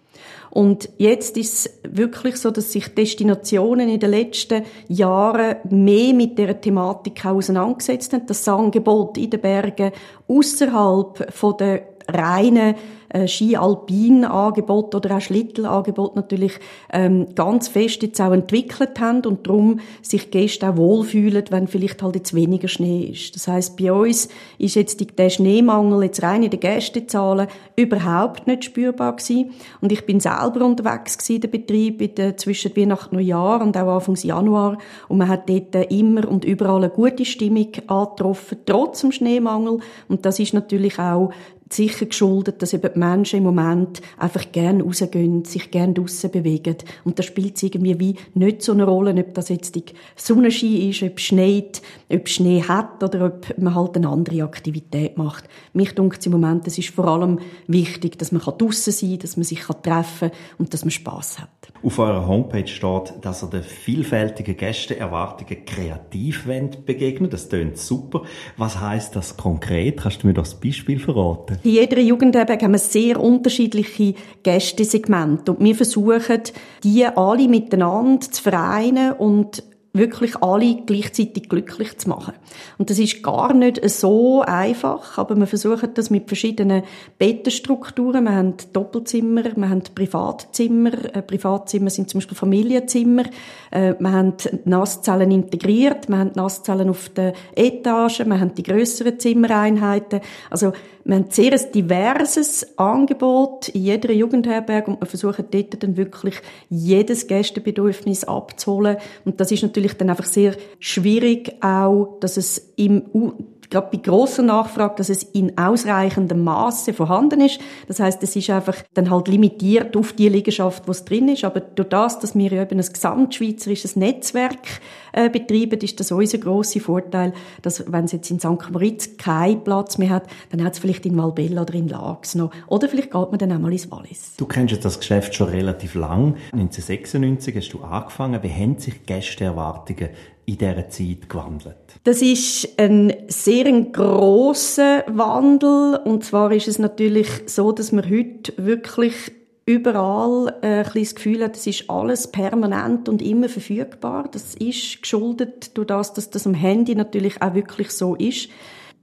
Und 0.50 0.88
jetzt 0.98 1.36
ist 1.36 1.54
es 1.54 1.80
wirklich 1.84 2.36
so, 2.36 2.50
dass 2.50 2.72
sich 2.72 2.92
Destinationen 2.92 3.88
in 3.88 4.00
den 4.00 4.10
letzten 4.10 4.64
Jahren 4.88 5.56
mehr 5.70 6.12
mit 6.12 6.38
der 6.38 6.60
Thematik 6.60 7.24
auseinandergesetzt 7.24 8.12
haben. 8.12 8.26
Das 8.26 8.48
Angebot 8.48 9.16
in 9.16 9.30
den 9.30 9.40
Bergen 9.40 9.92
außerhalb 10.26 11.56
der 11.58 11.89
reinen 12.08 12.74
äh, 13.10 13.26
Ski-Alpin-Angebot 13.26 14.94
oder 14.94 15.16
auch 15.16 15.20
Schlittelangebot 15.20 16.16
natürlich 16.16 16.52
ähm, 16.92 17.26
ganz 17.34 17.68
fest 17.68 18.02
jetzt 18.02 18.20
auch 18.20 18.32
entwickelt 18.32 19.00
haben 19.00 19.24
und 19.26 19.46
darum 19.46 19.80
sich 20.00 20.30
Gäste 20.30 20.70
auch 20.70 20.76
wohlfühlen, 20.76 21.44
wenn 21.50 21.66
vielleicht 21.66 22.02
halt 22.02 22.14
jetzt 22.14 22.34
weniger 22.34 22.68
Schnee 22.68 23.10
ist. 23.12 23.34
Das 23.34 23.48
heißt, 23.48 23.76
bei 23.76 23.92
uns 23.92 24.28
ist 24.58 24.76
jetzt 24.76 25.04
der 25.18 25.30
Schneemangel 25.30 26.04
jetzt 26.04 26.22
rein 26.22 26.42
in 26.42 26.50
den 26.50 26.60
Gästezahlen 26.60 27.48
überhaupt 27.74 28.46
nicht 28.46 28.64
spürbar 28.64 29.16
gewesen. 29.16 29.50
Und 29.80 29.90
ich 29.90 30.06
bin 30.06 30.20
selber 30.20 30.64
unterwegs 30.64 31.18
gewesen, 31.18 31.40
der 31.40 31.48
Betrieb 31.48 32.00
in 32.00 32.14
der, 32.14 32.36
zwischen 32.36 32.76
Weihnachten 32.76 33.16
und 33.16 33.22
Neujahr 33.22 33.60
und 33.60 33.76
auch 33.76 33.96
Anfang 33.96 34.14
Januar 34.14 34.78
und 35.08 35.18
man 35.18 35.28
hat 35.28 35.48
dort 35.48 35.74
immer 35.90 36.28
und 36.28 36.44
überall 36.44 36.76
eine 36.76 36.90
gute 36.90 37.24
Stimmung 37.24 37.72
angetroffen, 37.86 38.58
trotz 38.66 39.00
dem 39.00 39.12
Schneemangel 39.12 39.80
und 40.08 40.26
das 40.26 40.38
ist 40.38 40.54
natürlich 40.54 40.98
auch 40.98 41.32
sicher 41.72 42.06
geschuldet, 42.06 42.62
dass 42.62 42.72
eben 42.72 42.92
die 42.92 42.98
Menschen 42.98 43.38
im 43.38 43.44
Moment 43.44 44.00
einfach 44.18 44.50
gerne 44.52 44.82
rausgehen, 44.82 45.44
sich 45.44 45.70
gerne 45.70 45.94
draussen 45.94 46.30
bewegen. 46.30 46.76
Und 47.04 47.18
da 47.18 47.22
spielt 47.22 47.56
es 47.56 47.62
irgendwie 47.62 47.98
wie 48.00 48.16
nicht 48.34 48.62
so 48.62 48.72
eine 48.72 48.84
Rolle, 48.84 49.14
ob 49.14 49.34
das 49.34 49.48
jetzt 49.48 49.74
die 49.74 49.84
Sonnenschein 50.16 50.90
ist, 50.90 51.02
ob 51.02 51.18
es 51.18 51.22
schneit, 51.22 51.82
ob 52.12 52.26
es 52.26 52.32
Schnee 52.32 52.62
hat 52.62 53.02
oder 53.02 53.26
ob 53.26 53.58
man 53.58 53.74
halt 53.74 53.96
eine 53.96 54.08
andere 54.08 54.42
Aktivität 54.42 55.16
macht. 55.16 55.44
Mich 55.72 55.94
dunkt 55.94 56.24
im 56.26 56.32
Moment, 56.32 56.66
es 56.66 56.78
ist 56.78 56.90
vor 56.90 57.06
allem 57.06 57.38
wichtig, 57.66 58.18
dass 58.18 58.32
man 58.32 58.42
draussen 58.42 58.92
sein 58.92 59.10
kann, 59.10 59.18
dass 59.20 59.36
man 59.36 59.44
sich 59.44 59.60
treffen 59.60 60.30
kann 60.30 60.38
und 60.58 60.74
dass 60.74 60.84
man 60.84 60.90
Spass 60.90 61.38
hat. 61.38 61.48
Auf 61.82 61.98
eurer 61.98 62.26
Homepage 62.26 62.66
steht, 62.66 63.14
dass 63.22 63.42
ihr 63.42 63.48
den 63.48 63.62
vielfältigen 63.62 64.56
Gästeerwartungen 64.56 65.64
kreativ 65.64 66.46
begegnen 66.84 67.30
Das 67.30 67.48
tönt 67.48 67.78
super. 67.78 68.22
Was 68.56 68.80
heißt 68.80 69.16
das 69.16 69.36
konkret? 69.36 70.00
Kannst 70.02 70.22
du 70.22 70.26
mir 70.26 70.34
das 70.34 70.58
Beispiel 70.58 70.98
verraten? 70.98 71.58
In 71.62 71.72
jeder 71.72 72.00
Jugendherberge 72.00 72.64
haben 72.64 72.72
wir 72.72 72.78
sehr 72.78 73.20
unterschiedliche 73.20 74.14
Gästesegmente 74.42 75.52
und 75.52 75.62
wir 75.62 75.74
versuchen, 75.74 76.40
die 76.82 77.04
alle 77.04 77.48
miteinander 77.48 78.20
zu 78.20 78.42
vereinen 78.42 79.12
und 79.12 79.62
wirklich 79.92 80.40
alle 80.40 80.82
gleichzeitig 80.86 81.48
glücklich 81.48 81.98
zu 81.98 82.08
machen. 82.08 82.34
Und 82.78 82.90
das 82.90 82.98
ist 83.00 83.22
gar 83.24 83.52
nicht 83.52 83.88
so 83.90 84.40
einfach, 84.42 85.18
aber 85.18 85.34
wir 85.34 85.48
versuchen 85.48 85.90
das 85.94 86.10
mit 86.10 86.28
verschiedenen 86.28 86.84
Bettenstrukturen. 87.18 88.24
Wir 88.24 88.36
haben 88.36 88.54
Doppelzimmer, 88.72 89.44
wir 89.56 89.68
haben 89.68 89.82
Privatzimmer. 89.94 90.92
Äh, 91.14 91.22
Privatzimmer 91.22 91.90
sind 91.90 92.08
zum 92.08 92.18
Beispiel 92.20 92.36
Familienzimmer. 92.36 93.24
Äh, 93.72 93.94
wir 93.98 94.12
haben 94.12 94.34
Nasszellen 94.64 95.32
integriert, 95.32 96.08
wir 96.08 96.18
haben 96.18 96.32
Nasszellen 96.34 96.88
auf 96.88 97.08
der 97.08 97.32
Etage, 97.56 98.20
wir 98.24 98.38
haben 98.38 98.54
die 98.54 98.62
grösseren 98.62 99.18
Zimmereinheiten. 99.18 100.20
Also 100.50 100.72
wir 101.04 101.16
haben 101.16 101.30
sehr 101.30 101.52
ein 101.52 101.72
diverses 101.72 102.78
Angebot 102.78 103.68
in 103.70 103.82
jeder 103.82 104.12
Jugendherberge 104.12 104.90
und 104.90 105.00
wir 105.00 105.06
versuchen 105.06 105.46
dort 105.50 105.82
dann 105.82 105.96
wirklich 105.96 106.34
jedes 106.68 107.26
Gästebedürfnis 107.26 108.24
abzuholen. 108.24 108.96
Und 109.24 109.40
das 109.40 109.50
ist 109.50 109.62
natürlich 109.62 109.94
dann 109.94 110.10
einfach 110.10 110.26
sehr 110.26 110.54
schwierig 110.78 111.54
auch, 111.62 112.18
dass 112.20 112.36
es 112.36 112.72
im 112.76 113.34
gerade 113.70 113.88
bei 113.92 113.98
grosser 113.98 114.42
Nachfrage, 114.42 114.96
dass 114.96 115.08
es 115.08 115.22
in 115.22 115.56
ausreichendem 115.56 116.42
Maße 116.44 116.92
vorhanden 116.92 117.40
ist. 117.40 117.60
Das 117.88 118.00
heißt, 118.00 118.22
es 118.22 118.36
ist 118.36 118.50
einfach 118.50 118.76
dann 118.94 119.10
halt 119.10 119.28
limitiert 119.28 119.96
auf 119.96 120.12
die 120.12 120.28
Liegenschaft, 120.28 120.86
wo 120.86 120.90
es 120.90 121.04
drin 121.04 121.28
ist. 121.28 121.44
Aber 121.44 121.60
durch 121.60 121.88
das, 121.88 122.18
dass 122.18 122.34
wir 122.34 122.52
eben 122.52 122.78
ein 122.78 122.92
gesamtschweizerisches 122.92 123.96
Netzwerk 123.96 124.80
äh, 125.12 125.30
betreiben, 125.30 125.80
ist 125.80 126.00
das 126.00 126.12
unser 126.12 126.38
grosser 126.38 126.80
Vorteil, 126.80 127.32
dass 127.62 127.90
wenn 127.90 128.04
es 128.04 128.12
jetzt 128.12 128.30
in 128.30 128.40
St. 128.40 128.70
Moritz 128.70 129.16
keinen 129.16 129.62
Platz 129.62 129.98
mehr 129.98 130.10
hat, 130.10 130.24
dann 130.50 130.64
hat 130.64 130.74
es 130.74 130.78
vielleicht 130.80 131.06
in 131.06 131.14
Malbella 131.14 131.62
oder 131.62 131.74
in 131.74 131.88
Lax 131.88 132.34
noch. 132.34 132.50
Oder 132.66 132.88
vielleicht 132.88 133.12
geht 133.12 133.30
man 133.30 133.38
dann 133.38 133.52
auch 133.52 133.58
mal 133.58 133.72
ins 133.72 133.90
Wallis. 133.90 134.34
Du 134.36 134.46
kennst 134.46 134.72
jetzt 134.72 134.84
das 134.84 134.98
Geschäft 134.98 135.34
schon 135.34 135.48
relativ 135.48 135.94
lang. 135.94 136.36
1996 136.52 137.56
hast 137.56 137.70
du 137.70 137.80
angefangen. 137.82 138.42
Wie 138.42 138.50
haben 138.50 138.78
sich 138.78 139.06
Gästeerwartungen 139.06 140.10
in 140.50 140.58
dieser 140.58 140.88
Zeit 140.88 141.28
gewandelt? 141.28 141.76
Das 142.04 142.22
ist 142.22 142.68
ein 142.78 143.12
sehr 143.28 143.66
ein 143.66 143.92
grosser 143.92 145.04
Wandel. 145.06 146.00
Und 146.04 146.24
zwar 146.24 146.52
ist 146.52 146.68
es 146.68 146.78
natürlich 146.78 147.28
so, 147.46 147.72
dass 147.72 147.92
man 147.92 148.08
heute 148.08 148.52
wirklich 148.56 149.32
überall 149.66 150.54
äh, 150.62 150.84
ein 150.84 150.90
das 150.94 151.14
Gefühl 151.14 151.44
hat, 151.44 151.56
es 151.56 151.66
ist 151.66 151.88
alles 151.88 152.32
permanent 152.32 153.08
und 153.08 153.22
immer 153.22 153.48
verfügbar. 153.48 154.28
Das 154.30 154.54
ist 154.56 155.02
geschuldet 155.02 155.76
durch 155.76 155.86
das, 155.86 156.12
dass 156.12 156.30
das 156.30 156.46
am 156.46 156.54
Handy 156.54 156.94
natürlich 156.94 157.40
auch 157.40 157.54
wirklich 157.54 157.90
so 157.90 158.16
ist. 158.16 158.48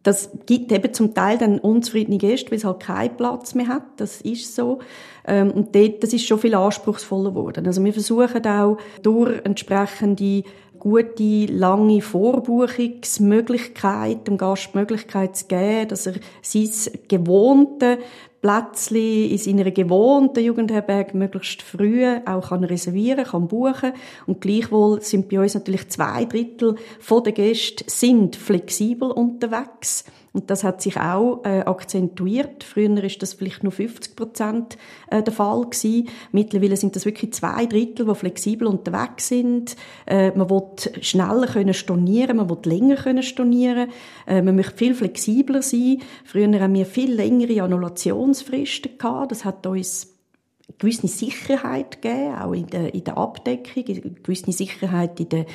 Das 0.03 0.29
gibt 0.45 0.71
eben 0.71 0.93
zum 0.93 1.13
Teil 1.13 1.37
dann 1.37 1.59
unzufriedene 1.59 2.17
Gäste, 2.17 2.51
weil 2.51 2.57
es 2.57 2.63
halt 2.63 2.79
keinen 2.79 3.17
Platz 3.17 3.55
mehr 3.55 3.67
hat. 3.67 3.83
Das 3.97 4.21
ist 4.21 4.55
so. 4.55 4.79
Ähm, 5.25 5.51
und 5.51 5.75
dort, 5.75 6.01
das 6.01 6.13
ist 6.13 6.25
schon 6.25 6.39
viel 6.39 6.55
anspruchsvoller 6.55 7.31
geworden. 7.31 7.67
Also 7.67 7.83
wir 7.83 7.91
versuchen 7.91 8.45
auch 8.45 8.77
durch 9.03 9.41
entsprechende 9.43 10.43
gute, 10.79 11.47
lange 11.47 12.01
Vorbuchungsmöglichkeit, 12.01 14.25
dem 14.27 14.37
Gast 14.37 14.69
die 14.73 14.77
Möglichkeit 14.77 15.35
zu 15.35 15.47
geben, 15.47 15.89
dass 15.89 16.07
er 16.07 16.13
sein 16.41 16.69
gewohnte 17.07 17.97
Plätzchen 18.41 19.29
in 19.29 19.37
seiner 19.37 19.69
gewohnten 19.71 20.43
Jugendherberge 20.43 21.15
möglichst 21.17 21.61
früh 21.61 22.05
auch 22.25 22.49
kann 22.49 22.63
reservieren 22.63 23.25
kann, 23.25 23.47
buchen. 23.47 23.93
Und 24.25 24.41
gleichwohl 24.41 25.01
sind 25.01 25.29
bei 25.29 25.39
uns 25.39 25.53
natürlich 25.55 25.89
zwei 25.89 26.25
Drittel 26.25 26.75
der 27.25 27.33
Gäste 27.33 27.83
sind 27.87 28.35
flexibel 28.35 29.11
unterwegs 29.11 30.05
und 30.37 30.51
das 30.51 30.63
hat 30.63 30.83
sich 30.83 30.97
auch 30.97 31.41
äh, 31.45 31.61
akzentuiert. 31.61 32.63
Früher 32.63 33.03
ist 33.03 33.23
das 33.23 33.33
vielleicht 33.33 33.63
nur 33.63 33.71
50 33.71 34.15
Prozent 34.15 34.77
äh, 35.09 35.23
der 35.23 35.33
Fall 35.33 35.63
gewesen. 35.63 36.09
Mittlerweile 36.31 36.77
sind 36.77 36.95
das 36.95 37.05
wirklich 37.05 37.33
zwei 37.33 37.65
Drittel, 37.65 38.05
die 38.05 38.13
flexibel 38.13 38.67
unterwegs 38.67 39.29
sind. 39.29 39.75
Äh, 40.05 40.37
man 40.37 40.47
will 40.51 40.61
schneller 41.01 41.47
können 41.47 41.73
stornieren, 41.73 42.37
man 42.37 42.51
will 42.51 42.59
länger 42.65 42.97
können 42.97 43.23
stornieren. 43.23 43.89
Äh, 44.27 44.43
man 44.43 44.55
möchte 44.55 44.77
viel 44.77 44.93
flexibler 44.93 45.63
sein. 45.63 46.03
Früher 46.23 46.59
haben 46.59 46.75
wir 46.75 46.85
viel 46.85 47.11
längere 47.11 47.63
Annulationsfristen 47.63 48.99
gehabt. 48.99 49.31
Das 49.31 49.43
hat 49.43 49.65
uns 49.65 50.16
gewisse 50.77 51.07
Sicherheit 51.07 52.01
gegeben, 52.01 52.35
auch 52.35 52.53
in 52.53 52.67
der, 52.67 52.93
in 52.93 53.03
der 53.03 53.17
Abdeckung, 53.17 53.83
gewisse 54.21 54.51
Sicherheit 54.51 55.19
in 55.19 55.29
der, 55.29 55.45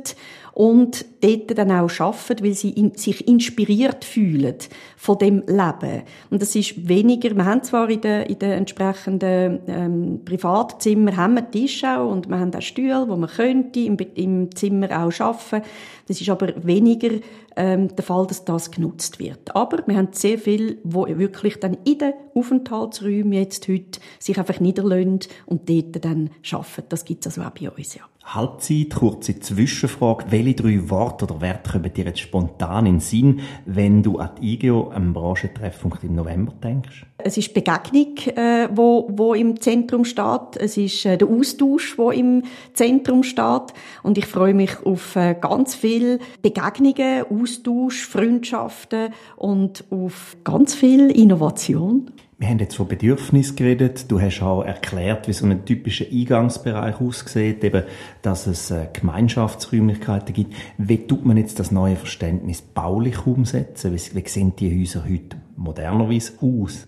und 0.53 1.05
dort 1.21 1.57
dann 1.57 1.71
auch 1.71 1.99
arbeiten, 1.99 2.43
weil 2.43 2.53
sie 2.53 2.71
in, 2.71 2.93
sich 2.95 3.27
inspiriert 3.27 4.03
fühlen 4.03 4.55
von 4.97 5.17
dem 5.17 5.43
Leben. 5.47 6.03
Und 6.29 6.41
das 6.41 6.55
ist 6.55 6.87
weniger, 6.87 7.35
wir 7.35 7.45
haben 7.45 7.63
zwar 7.63 7.89
in 7.89 8.01
den, 8.01 8.23
in 8.23 8.39
den 8.39 8.51
entsprechenden 8.51 9.59
ähm, 9.67 10.19
Privatzimmern 10.25 11.15
haben 11.15 11.35
wir 11.35 11.49
Tische 11.49 11.97
auch 11.97 12.11
und 12.11 12.27
wir 12.27 12.39
haben 12.39 12.53
auch 12.53 12.61
Stühle, 12.61 13.05
wo 13.07 13.15
man 13.15 13.29
könnte 13.29 13.79
im, 13.79 13.97
im 14.15 14.53
Zimmer 14.55 14.87
auch 14.91 15.19
arbeiten. 15.19 15.65
Das 16.07 16.19
ist 16.19 16.29
aber 16.29 16.53
weniger 16.65 17.09
ähm, 17.55 17.95
der 17.95 18.03
Fall, 18.03 18.27
dass 18.27 18.45
das 18.45 18.71
genutzt 18.71 19.19
wird. 19.19 19.55
Aber 19.55 19.83
wir 19.85 19.97
haben 19.97 20.09
sehr 20.11 20.37
viel, 20.37 20.79
wo 20.83 21.07
wirklich 21.07 21.59
dann 21.59 21.77
in 21.83 21.99
den 21.99 22.13
Aufenthaltsräumen 22.33 23.33
jetzt 23.33 23.67
heute 23.67 23.99
sich 24.19 24.37
einfach 24.37 24.59
niederlassen 24.59 25.19
und 25.45 25.69
dort 25.69 26.03
dann 26.03 26.29
arbeiten. 26.51 26.85
Das 26.89 27.05
gibt 27.05 27.25
es 27.25 27.37
also 27.37 27.47
auch 27.47 27.53
bei 27.53 27.69
uns, 27.69 27.95
ja. 27.95 28.03
Halbzeit, 28.23 28.91
kurze 28.91 29.39
Zwischenfrage. 29.39 30.25
Welche 30.29 30.53
drei 30.53 30.89
Worte 30.89 31.25
oder 31.25 31.41
Werte 31.41 31.71
kommen 31.71 31.91
dir 31.91 32.05
jetzt 32.05 32.19
spontan 32.19 32.85
in 32.85 32.95
den 32.95 32.99
Sinn, 32.99 33.41
wenn 33.65 34.03
du 34.03 34.19
an 34.19 34.31
die 34.39 34.53
IGO, 34.53 34.91
am 34.93 35.13
Branchentreffpunkt 35.13 36.03
im 36.03 36.15
November 36.15 36.53
denkst? 36.63 37.05
Es 37.17 37.37
ist 37.37 37.53
Begegnung, 37.53 38.17
äh, 38.35 38.69
wo, 38.73 39.07
wo 39.11 39.33
im 39.33 39.59
Zentrum 39.59 40.05
steht. 40.05 40.57
Es 40.57 40.77
ist 40.77 41.05
äh, 41.05 41.17
der 41.17 41.27
Austausch, 41.27 41.97
wo 41.97 42.11
im 42.11 42.43
Zentrum 42.73 43.23
steht. 43.23 43.73
Und 44.03 44.17
ich 44.17 44.25
freue 44.25 44.53
mich 44.53 44.85
auf 44.85 45.15
äh, 45.15 45.35
ganz 45.39 45.75
viel 45.75 46.19
Begegnungen, 46.41 47.25
Austausch, 47.41 48.05
Freundschaften 48.05 49.13
und 49.35 49.83
auf 49.89 50.37
ganz 50.43 50.75
viel 50.75 51.09
Innovation. 51.09 52.11
Wir 52.37 52.47
haben 52.47 52.59
jetzt 52.59 52.75
von 52.75 52.87
Bedürfnis 52.87 53.55
geredet. 53.55 54.11
Du 54.11 54.19
hast 54.19 54.41
auch 54.41 54.63
erklärt, 54.63 55.27
wie 55.27 55.33
so 55.33 55.45
ein 55.45 55.63
typischer 55.63 56.05
Eingangsbereich 56.11 56.99
aussieht, 56.99 57.63
eben, 57.63 57.83
dass 58.23 58.47
es 58.47 58.71
äh, 58.71 58.87
Gemeinschaftsräumlichkeiten 58.93 60.33
gibt. 60.33 60.55
Wie 60.77 61.05
tut 61.05 61.23
man 61.23 61.37
jetzt 61.37 61.59
das 61.59 61.71
neue 61.71 61.95
Verständnis 61.95 62.63
baulich 62.63 63.27
umsetzen? 63.27 63.93
Wie, 63.93 64.15
wie 64.15 64.27
sehen 64.27 64.53
die 64.57 64.81
Häuser 64.81 65.03
heute 65.03 65.37
modernerweise 65.55 66.33
aus? 66.41 66.87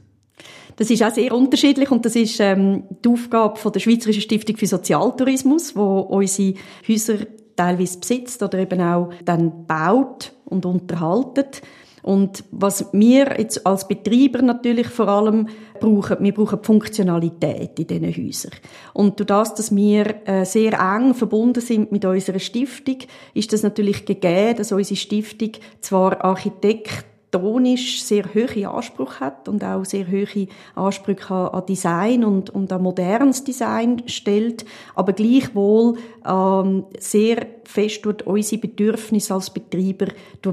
Das 0.76 0.90
ist 0.90 1.04
auch 1.04 1.14
sehr 1.14 1.36
unterschiedlich 1.36 1.92
und 1.92 2.04
das 2.04 2.16
ist 2.16 2.40
ähm, 2.40 2.84
die 3.06 3.10
Aufgabe 3.10 3.58
von 3.58 3.72
der 3.72 3.80
Schweizerischen 3.80 4.24
Stiftung 4.24 4.58
für 4.58 4.66
Sozialtourismus, 4.66 5.76
wo 5.76 6.00
unsere 6.00 6.56
Häuser 6.88 7.18
teilweise 7.56 8.00
besitzt 8.00 8.42
oder 8.44 8.60
eben 8.60 8.82
auch 8.82 9.10
dann 9.24 9.66
baut 9.66 10.34
und 10.46 10.66
unterhaltet. 10.66 11.62
Und 12.04 12.44
was 12.52 12.88
wir 12.92 13.40
jetzt 13.40 13.66
als 13.66 13.88
Betreiber 13.88 14.42
natürlich 14.42 14.88
vor 14.88 15.08
allem 15.08 15.48
brauchen, 15.80 16.18
wir 16.20 16.34
brauchen 16.34 16.60
die 16.62 16.66
Funktionalität 16.66 17.80
in 17.80 17.88
diesen 17.88 18.26
Häusern. 18.26 18.52
Und 18.94 19.20
durch 19.20 19.28
das, 19.28 19.56
dass 19.56 19.74
wir 19.74 20.28
äh, 20.28 20.44
sehr 20.46 20.74
eng 20.74 21.14
verbunden 21.14 21.62
sind 21.62 21.94
mit 21.94 22.04
unserer 22.04 22.40
Stiftung, 22.40 22.98
ist 23.34 23.54
das 23.54 23.64
natürlich 23.64 24.06
gegeben, 24.06 24.58
dass 24.58 24.74
unsere 24.74 24.98
Stiftung 24.98 25.52
zwar 25.80 26.22
Architekt 26.24 27.06
architektonisch 27.34 28.04
sehr 28.04 28.26
hohe 28.34 28.70
Ansprüche 28.70 29.20
hat 29.20 29.48
und 29.48 29.64
auch 29.64 29.86
sehr 29.86 30.08
hohe 30.08 30.48
Ansprüche 30.76 31.34
an 31.34 31.66
Design 31.66 32.24
und, 32.24 32.50
und 32.50 32.72
an 32.72 32.82
modernes 32.82 33.44
Design 33.44 34.04
stellt, 34.06 34.66
aber 34.96 35.14
gleichwohl 35.14 35.98
ähm, 36.26 36.86
sehr 37.00 37.46
fest 37.66 38.06
durch 38.06 38.26
unsere 38.26 38.62
Bedürfnisse 38.62 39.34
als 39.34 39.50
Betreiber 39.50 40.08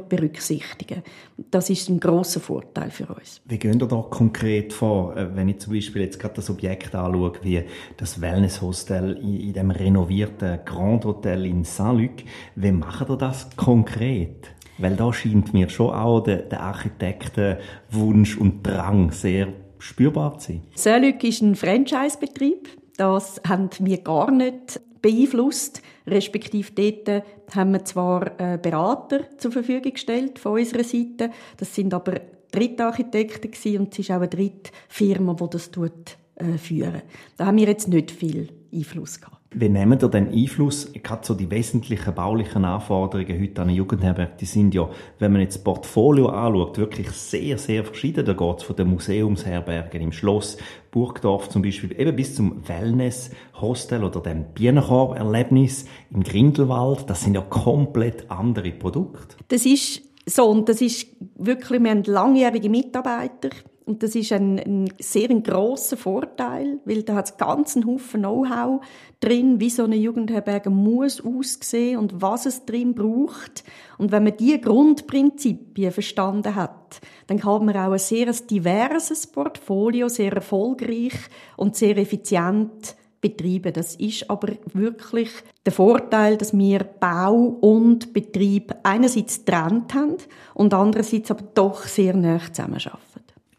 berücksichtigen. 0.08 1.02
Das 1.50 1.68
ist 1.68 1.88
ein 1.88 1.98
großer 1.98 2.40
Vorteil 2.40 2.90
für 2.90 3.06
uns. 3.06 3.40
Wie 3.46 3.58
gehen 3.58 3.80
ihr 3.80 3.86
da 3.86 4.04
konkret 4.08 4.72
vor, 4.72 5.16
äh, 5.16 5.34
wenn 5.34 5.48
ich 5.48 5.58
zum 5.58 5.72
Beispiel 5.72 6.02
jetzt 6.02 6.18
gerade 6.18 6.34
das 6.34 6.50
Objekt 6.50 6.94
anschaue, 6.94 7.32
wie 7.42 7.62
das 7.96 8.20
Wellness-Hostel 8.20 9.18
in, 9.22 9.40
in 9.40 9.52
dem 9.52 9.70
renovierten 9.70 10.60
Grand 10.64 11.04
Hotel 11.04 11.46
in 11.46 11.64
Saint-Luc, 11.64 12.22
wie 12.54 12.72
machen 12.72 13.06
ihr 13.10 13.16
das 13.16 13.48
konkret? 13.56 14.50
Weil 14.80 14.96
da 14.96 15.12
scheint 15.12 15.52
mir 15.52 15.68
schon 15.68 15.90
auch 15.90 16.20
der, 16.20 16.38
der 16.38 16.60
Architektenwunsch 16.62 18.38
und 18.38 18.66
Drang 18.66 19.12
sehr 19.12 19.48
spürbar 19.78 20.38
zu 20.38 20.52
sein. 20.52 20.62
Saint-Luc 20.74 21.22
ist 21.24 21.42
ein 21.42 21.54
Franchise-Betrieb. 21.54 22.68
Das 22.96 23.40
haben 23.46 23.70
wir 23.78 23.98
gar 23.98 24.30
nicht 24.30 24.80
beeinflusst. 25.02 25.82
Respektive 26.06 26.72
dort 26.72 27.24
haben 27.54 27.72
wir 27.72 27.84
zwar 27.84 28.38
äh, 28.40 28.58
Berater 28.58 29.20
zur 29.38 29.52
Verfügung 29.52 29.92
gestellt 29.92 30.38
von 30.38 30.52
unserer 30.52 30.84
Seite. 30.84 31.30
Das 31.56 31.74
sind 31.74 31.94
aber 31.94 32.20
Drittarchitekten 32.52 33.50
gewesen 33.50 33.80
und 33.80 33.92
es 33.92 34.00
ist 34.00 34.10
auch 34.10 34.16
eine 34.16 34.28
Drittfirma, 34.28 35.34
die 35.34 35.50
das 35.50 35.70
tut, 35.70 36.16
äh, 36.36 36.58
führen. 36.58 37.02
Da 37.36 37.46
haben 37.46 37.58
wir 37.58 37.68
jetzt 37.68 37.88
nicht 37.88 38.10
viel 38.10 38.48
Einfluss 38.72 39.20
gehabt. 39.20 39.39
Wie 39.52 39.68
nehmen 39.68 39.98
ihr 40.00 40.08
denn 40.08 40.28
Einfluss? 40.28 40.92
Gerade 40.92 41.26
so 41.26 41.34
die 41.34 41.50
wesentlichen 41.50 42.14
baulichen 42.14 42.64
Anforderungen 42.64 43.40
heute 43.40 43.62
an 43.62 43.68
eine 43.68 43.76
Jugendherberge, 43.76 44.36
die 44.38 44.44
sind 44.44 44.74
ja, 44.74 44.88
wenn 45.18 45.32
man 45.32 45.40
jetzt 45.40 45.56
das 45.56 45.64
Portfolio 45.64 46.28
anschaut, 46.28 46.78
wirklich 46.78 47.10
sehr, 47.10 47.58
sehr 47.58 47.84
verschieden. 47.84 48.24
Da 48.24 48.34
geht 48.34 48.58
es 48.58 48.62
von 48.62 48.76
den 48.76 48.86
Museumsherbergen 48.86 50.02
im 50.02 50.12
Schloss 50.12 50.56
Burgdorf 50.92 51.48
zum 51.48 51.62
Beispiel, 51.62 51.98
eben 52.00 52.14
bis 52.14 52.36
zum 52.36 52.68
Wellness-Hostel 52.68 54.04
oder 54.04 54.20
dem 54.20 54.44
Bienenkorb-Erlebnis 54.54 55.84
im 56.12 56.22
Grindelwald. 56.22 57.10
Das 57.10 57.22
sind 57.22 57.34
ja 57.34 57.40
komplett 57.40 58.30
andere 58.30 58.70
Produkte. 58.70 59.34
Das 59.48 59.66
ist 59.66 60.02
so, 60.26 60.44
und 60.44 60.68
das 60.68 60.80
ist 60.80 61.08
wirklich, 61.34 61.82
wir 61.82 61.90
haben 61.90 62.04
langjährige 62.04 62.70
Mitarbeiter 62.70 63.50
und 63.90 64.04
das 64.04 64.14
ist 64.14 64.30
ein, 64.30 64.56
ein 64.60 64.92
sehr 65.00 65.30
ein 65.30 65.42
grosser 65.42 65.96
Vorteil, 65.96 66.78
weil 66.84 67.02
da 67.02 67.16
hat 67.16 67.24
es 67.24 67.36
ganz 67.36 67.74
einen 67.74 67.88
Haufen 67.88 68.20
Know-how 68.20 68.84
drin, 69.18 69.58
wie 69.58 69.68
so 69.68 69.82
eine 69.82 69.96
Jugendherberge 69.96 70.70
muss 70.70 71.20
aussehen 71.20 71.98
und 71.98 72.22
was 72.22 72.46
es 72.46 72.64
drin 72.64 72.94
braucht. 72.94 73.64
Und 73.98 74.12
wenn 74.12 74.22
man 74.22 74.36
diese 74.36 74.60
Grundprinzipien 74.60 75.90
verstanden 75.90 76.54
hat, 76.54 77.00
dann 77.26 77.40
kann 77.40 77.64
man 77.64 77.76
auch 77.76 77.90
ein 77.90 77.98
sehr 77.98 78.32
diverses 78.32 79.26
Portfolio, 79.26 80.08
sehr 80.08 80.34
erfolgreich 80.34 81.14
und 81.56 81.74
sehr 81.74 81.98
effizient 81.98 82.94
betreiben. 83.20 83.72
Das 83.72 83.96
ist 83.96 84.30
aber 84.30 84.52
wirklich 84.72 85.30
der 85.66 85.72
Vorteil, 85.72 86.36
dass 86.36 86.56
wir 86.56 86.84
Bau 86.84 87.56
und 87.60 88.12
Betrieb 88.12 88.72
einerseits 88.84 89.44
getrennt 89.44 89.92
haben 89.94 90.16
und 90.54 90.74
andererseits 90.74 91.32
aber 91.32 91.42
doch 91.54 91.82
sehr 91.82 92.14
nah 92.14 92.38
zusammenarbeiten. 92.38 93.09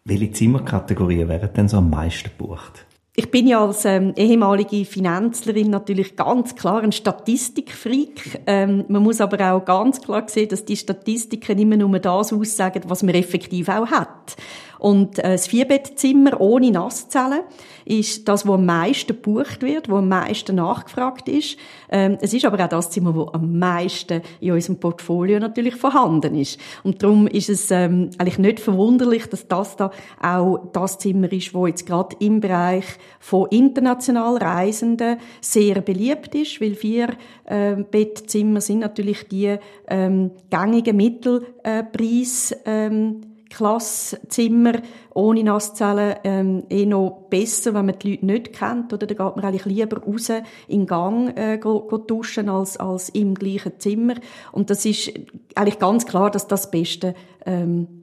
Welche 0.04 0.32
Zimmerkategorien 0.32 1.30
werden 1.30 1.50
denn 1.56 1.70
so 1.70 1.78
am 1.78 1.90
meisten 1.90 2.30
gebucht? 2.30 2.86
Ich 3.14 3.30
bin 3.30 3.46
ja 3.46 3.64
als 3.64 3.86
ähm, 3.86 4.14
ehemalige 4.16 4.86
Finanzlerin 4.86 5.70
natürlich 5.70 6.16
ganz 6.16 6.56
klar 6.56 6.82
ein 6.82 6.94
Statistikfreak. 6.94 8.42
Ähm, 8.48 8.86
man 8.88 9.04
muss 9.04 9.20
aber 9.22 9.54
auch 9.54 9.66
ganz 9.66 10.02
klar 10.02 10.24
sehen, 10.28 10.48
dass 10.48 10.66
die 10.66 10.78
Statistiken 10.78 11.60
immer 11.60 11.76
nur 11.76 12.00
das 12.00 12.32
aussagen, 12.32 12.84
was 12.88 13.04
man 13.04 13.14
effektiv 13.14 13.68
auch 13.68 13.88
hat. 13.88 14.38
Und 14.82 15.20
äh, 15.20 15.34
das 15.34 15.46
Vierbettzimmer 15.46 16.42
ohne 16.42 16.72
Nasszellen 16.72 17.42
ist 17.86 18.28
das, 18.28 18.48
wo 18.48 18.54
am 18.54 18.66
meisten 18.66 19.16
gebucht 19.16 19.62
wird, 19.62 19.90
wo 19.90 19.98
am 19.98 20.10
meisten 20.10 20.56
nachgefragt 20.56 21.30
ist. 21.30 21.56
Ähm, 21.92 22.18
es 22.20 22.34
ist 22.34 22.46
aber 22.46 22.64
auch 22.64 22.68
das 22.68 22.90
Zimmer, 22.90 23.14
wo 23.14 23.30
am 23.32 23.60
meisten 23.60 24.24
in 24.40 24.54
unserem 24.54 24.80
Portfolio 24.80 25.40
natürlich 25.40 25.76
vorhanden 25.76 26.34
ist. 26.34 26.60
Und 26.84 27.04
darum 27.04 27.28
ist 27.28 27.50
es 27.50 27.70
ähm, 27.70 28.10
eigentlich 28.18 28.40
nicht 28.40 28.60
verwunderlich, 28.60 29.28
dass 29.28 29.48
das 29.48 29.76
da 29.76 29.92
auch 30.20 30.72
das 30.74 30.98
Zimmer 30.98 31.32
ist, 31.32 31.54
wo 31.54 31.68
jetzt 31.68 31.86
gerade 31.86 32.16
im 32.18 32.40
Bereich 32.40 32.86
von 33.20 33.50
international 33.52 34.38
Reisenden 34.38 35.18
sehr 35.42 35.82
beliebt 35.82 36.34
ist, 36.34 36.60
weil 36.60 36.74
vier 36.74 37.10
äh, 37.46 37.76
Bettzimmer 37.76 38.62
sind 38.62 38.80
natürlich 38.80 39.28
die 39.28 39.58
ähm, 39.88 40.32
gängigen 40.50 40.98
Mittelpreis 40.98 42.56
ähm, 42.66 43.31
Klasszimmer 43.52 44.82
ohne 45.14 45.44
Nasszellen 45.44 46.16
ähm, 46.24 46.64
eh 46.70 46.86
noch 46.86 47.28
besser, 47.30 47.74
wenn 47.74 47.86
man 47.86 48.00
die 48.00 48.14
Leute 48.14 48.26
nicht 48.26 48.54
kennt. 48.54 48.94
Oder 48.94 49.08
da 49.08 49.14
geht 49.14 49.36
man 49.36 49.46
eigentlich 49.46 49.66
lieber 49.66 50.02
raus 50.02 50.30
in 50.30 50.44
den 50.70 50.88
Gang 50.88 51.38
äh, 51.38 51.58
go, 51.58 51.82
go 51.82 51.98
duschen 51.98 52.50
als, 52.50 52.78
als 52.78 53.10
im 53.10 53.36
gleichen 53.36 53.80
Zimmer. 53.80 54.16
Und 54.52 54.70
das 54.70 54.86
ist 54.86 55.12
eigentlich 55.56 55.80
ganz 55.80 56.06
klar, 56.06 56.32
dass 56.32 56.48
das 56.48 56.72
Beste 56.72 57.14
ähm, 57.46 58.01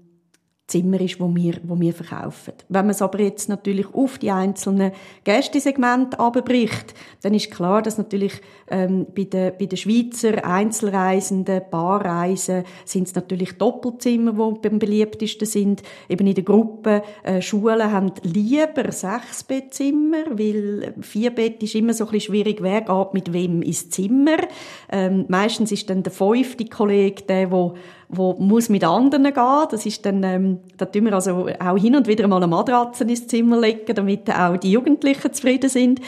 Zimmer 0.69 1.01
ist, 1.01 1.19
wo 1.19 1.35
wir, 1.35 1.55
wo 1.63 1.81
wir 1.81 1.95
verkaufen. 1.95 2.53
Wenn 2.69 2.85
man 2.85 2.91
es 2.91 3.01
aber 3.01 3.21
jetzt 3.21 3.49
natürlich 3.49 3.87
auf 3.95 4.19
die 4.19 4.31
einzelnen 4.31 4.93
Gästesegmente 5.25 6.21
abbricht, 6.21 6.93
dann 7.23 7.33
ist 7.33 7.51
klar, 7.51 7.81
dass 7.81 7.97
natürlich 7.97 8.35
ähm, 8.71 9.07
bei 9.17 9.25
den 9.25 9.53
bei 9.59 9.65
den 9.65 9.79
Schweizer 9.79 10.45
Einzelreisenden, 10.45 11.63
Paarreisen 11.71 12.65
sind 12.85 13.07
es 13.07 13.15
natürlich 13.15 13.57
Doppelzimmer, 13.57 14.33
die 14.33 14.69
am 14.69 14.79
beliebtesten 14.79 15.47
sind. 15.47 15.83
Eben 16.07 16.27
in 16.27 16.35
der 16.35 16.45
Gruppe 16.45 17.03
äh, 17.23 17.41
Schulen 17.41 17.91
haben 17.91 18.13
lieber 18.23 18.93
sechs 18.93 19.45
Bettzimmer, 19.45 20.25
weil 20.33 20.93
vier 21.01 21.31
Bett 21.31 21.63
ist 21.63 21.75
immer 21.77 21.95
so 21.95 22.05
ein 22.05 22.11
bisschen 22.11 22.35
schwierig. 22.35 22.63
Wer 22.63 22.83
geht 22.83 23.15
mit 23.15 23.33
wem 23.33 23.63
ins 23.63 23.89
Zimmer? 23.89 24.37
Ähm, 24.91 25.25
meistens 25.29 25.73
ist 25.73 25.89
dann 25.89 26.03
der 26.03 26.13
fünfte 26.13 26.67
Kollege 26.67 27.23
der, 27.23 27.47
der 27.47 27.73
wo 28.09 28.35
muss 28.35 28.69
mit 28.69 28.85
anderen 28.85 29.25
gehen. 29.25 29.67
Das 29.71 29.85
ist 29.85 30.05
dann, 30.07 30.23
ähm, 30.23 30.59
da 30.77 30.87
tun 30.87 31.05
wir 31.05 31.13
also 31.13 31.49
auch 31.61 31.77
hin 31.77 31.95
und 31.95 32.07
wieder 32.07 32.27
mal 32.27 32.37
eine 32.37 32.47
Matratze 32.47 33.05
ins 33.05 33.27
Zimmer 33.27 33.61
legen, 33.61 33.95
damit 33.95 34.31
auch 34.31 34.57
die 34.57 34.73
Jugendlichen 34.73 35.33
zufrieden 35.33 35.69
sind. 35.69 36.01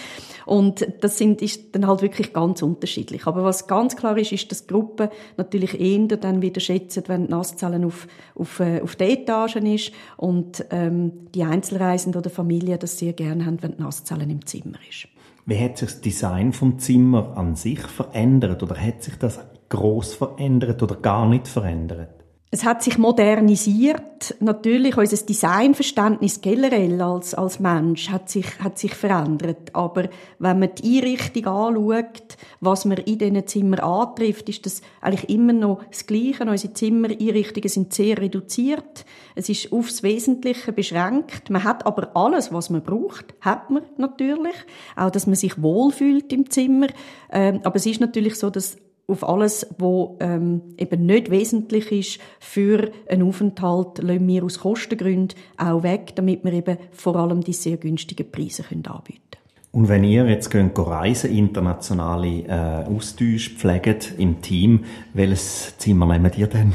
Und 0.47 0.87
das 1.01 1.19
sind, 1.19 1.43
ist 1.43 1.77
dann 1.77 1.87
halt 1.87 2.03
wirklich 2.03 2.33
ganz 2.33 2.63
unterschiedlich. 2.63 3.27
Aber 3.27 3.45
was 3.45 3.67
ganz 3.67 3.95
klar 3.95 4.17
ist, 4.17 4.33
ist, 4.33 4.51
dass 4.51 4.67
die 4.67 4.73
Gruppe 4.73 5.11
natürlich 5.37 5.79
eher 5.79 6.17
dann 6.17 6.43
wieder 6.43 6.61
schätzen, 6.61 7.05
wenn 7.07 7.27
die 7.27 7.31
Nasszellen 7.31 7.85
auf, 7.85 8.09
auf, 8.35 8.59
äh, 8.61 8.81
auf 8.81 8.97
den 8.97 9.11
Etagen 9.11 9.67
ist 9.67 9.93
und 10.17 10.65
ähm, 10.71 11.29
die 11.35 11.45
Einzelreisenden 11.45 12.21
oder 12.21 12.31
Familien 12.31 12.79
das 12.79 12.99
sehr 12.99 13.13
gerne 13.13 13.47
haben, 13.47 13.63
wenn 13.63 13.77
die 13.77 13.83
Nasszellen 13.83 14.31
im 14.31 14.45
Zimmer 14.47 14.79
ist. 14.89 15.07
Wie 15.47 15.59
hat 15.59 15.79
sich 15.79 15.91
das 15.91 16.01
Design 16.01 16.53
vom 16.53 16.79
Zimmer 16.79 17.37
an 17.37 17.57
sich 17.57 17.81
verändert 17.81 18.63
oder 18.63 18.77
hat 18.77 19.03
sich 19.03 19.17
das 19.17 19.41
groß 19.71 20.15
verändert 20.15 20.83
oder 20.83 20.97
gar 20.97 21.27
nicht 21.27 21.49
verändert? 21.49 22.21
Es 22.53 22.65
hat 22.65 22.83
sich 22.83 22.99
modernisiert. 22.99 24.35
Natürlich, 24.41 24.97
unser 24.97 25.25
Designverständnis 25.25 26.41
generell 26.41 27.01
als, 27.01 27.33
als 27.33 27.61
Mensch 27.61 28.11
hat 28.11 28.29
sich, 28.29 28.59
hat 28.59 28.77
sich 28.77 28.93
verändert. 28.95 29.73
Aber 29.73 30.09
wenn 30.41 30.59
man 30.59 30.75
die 30.75 30.99
Einrichtung 30.99 31.47
anschaut, 31.47 32.37
was 32.59 32.85
man 32.87 32.99
in 32.99 33.19
diesen 33.19 33.47
Zimmern 33.47 33.79
antrifft, 33.79 34.49
ist 34.49 34.67
das 34.67 34.83
eigentlich 35.01 35.31
immer 35.31 35.53
noch 35.53 35.85
das 35.85 36.07
Gleiche. 36.07 36.43
Unsere 36.43 36.75
Zimmereinrichtungen 36.75 37.69
sind 37.69 37.95
sehr 37.95 38.19
reduziert. 38.19 39.05
Es 39.37 39.49
ist 39.49 39.73
aufs 39.73 40.03
Wesentliche 40.03 40.73
beschränkt. 40.73 41.51
Man 41.51 41.63
hat 41.63 41.87
aber 41.87 42.17
alles, 42.17 42.53
was 42.53 42.69
man 42.69 42.83
braucht, 42.83 43.27
hat 43.41 43.71
man 43.71 43.85
natürlich. 43.97 44.57
Auch, 44.97 45.11
dass 45.11 45.29
man 45.29 45.37
sich 45.37 45.63
wohlfühlt 45.63 46.33
im 46.33 46.51
Zimmer. 46.51 46.89
Ähm, 47.31 47.61
aber 47.63 47.77
es 47.77 47.87
ist 47.87 48.01
natürlich 48.01 48.35
so, 48.35 48.51
dass 48.51 48.77
auf 49.11 49.29
alles, 49.29 49.67
was 49.79 50.11
ähm, 50.21 50.63
eben 50.79 51.07
nicht 51.07 51.31
wesentlich 51.31 51.93
ist 51.93 52.21
für 52.39 52.91
einen 53.09 53.23
Aufenthalt, 53.23 53.99
lassen 53.99 54.29
wir 54.29 54.45
aus 54.45 54.61
Kostengründen 54.61 55.37
auch 55.57 55.83
weg, 55.83 56.15
damit 56.15 56.45
wir 56.45 56.53
eben 56.53 56.79
vor 56.93 57.17
allem 57.17 57.43
die 57.43 57.53
sehr 57.53 57.77
günstigen 57.77 58.31
Preise 58.31 58.63
können 58.63 58.87
anbieten 58.87 59.31
und 59.73 59.89
wenn 59.89 60.03
ihr 60.03 60.27
jetzt 60.27 60.51
könnt 60.51 60.77
reisen, 60.79 61.31
internationale 61.31 62.43
äh, 62.47 62.89
Austausch 62.89 63.51
pflegt 63.51 64.15
im 64.19 64.43
Team, 64.43 64.85
welches 65.15 65.77
Zimmer 65.79 66.07
nehmt 66.07 66.37
ihr 66.37 66.49
denn? 66.49 66.75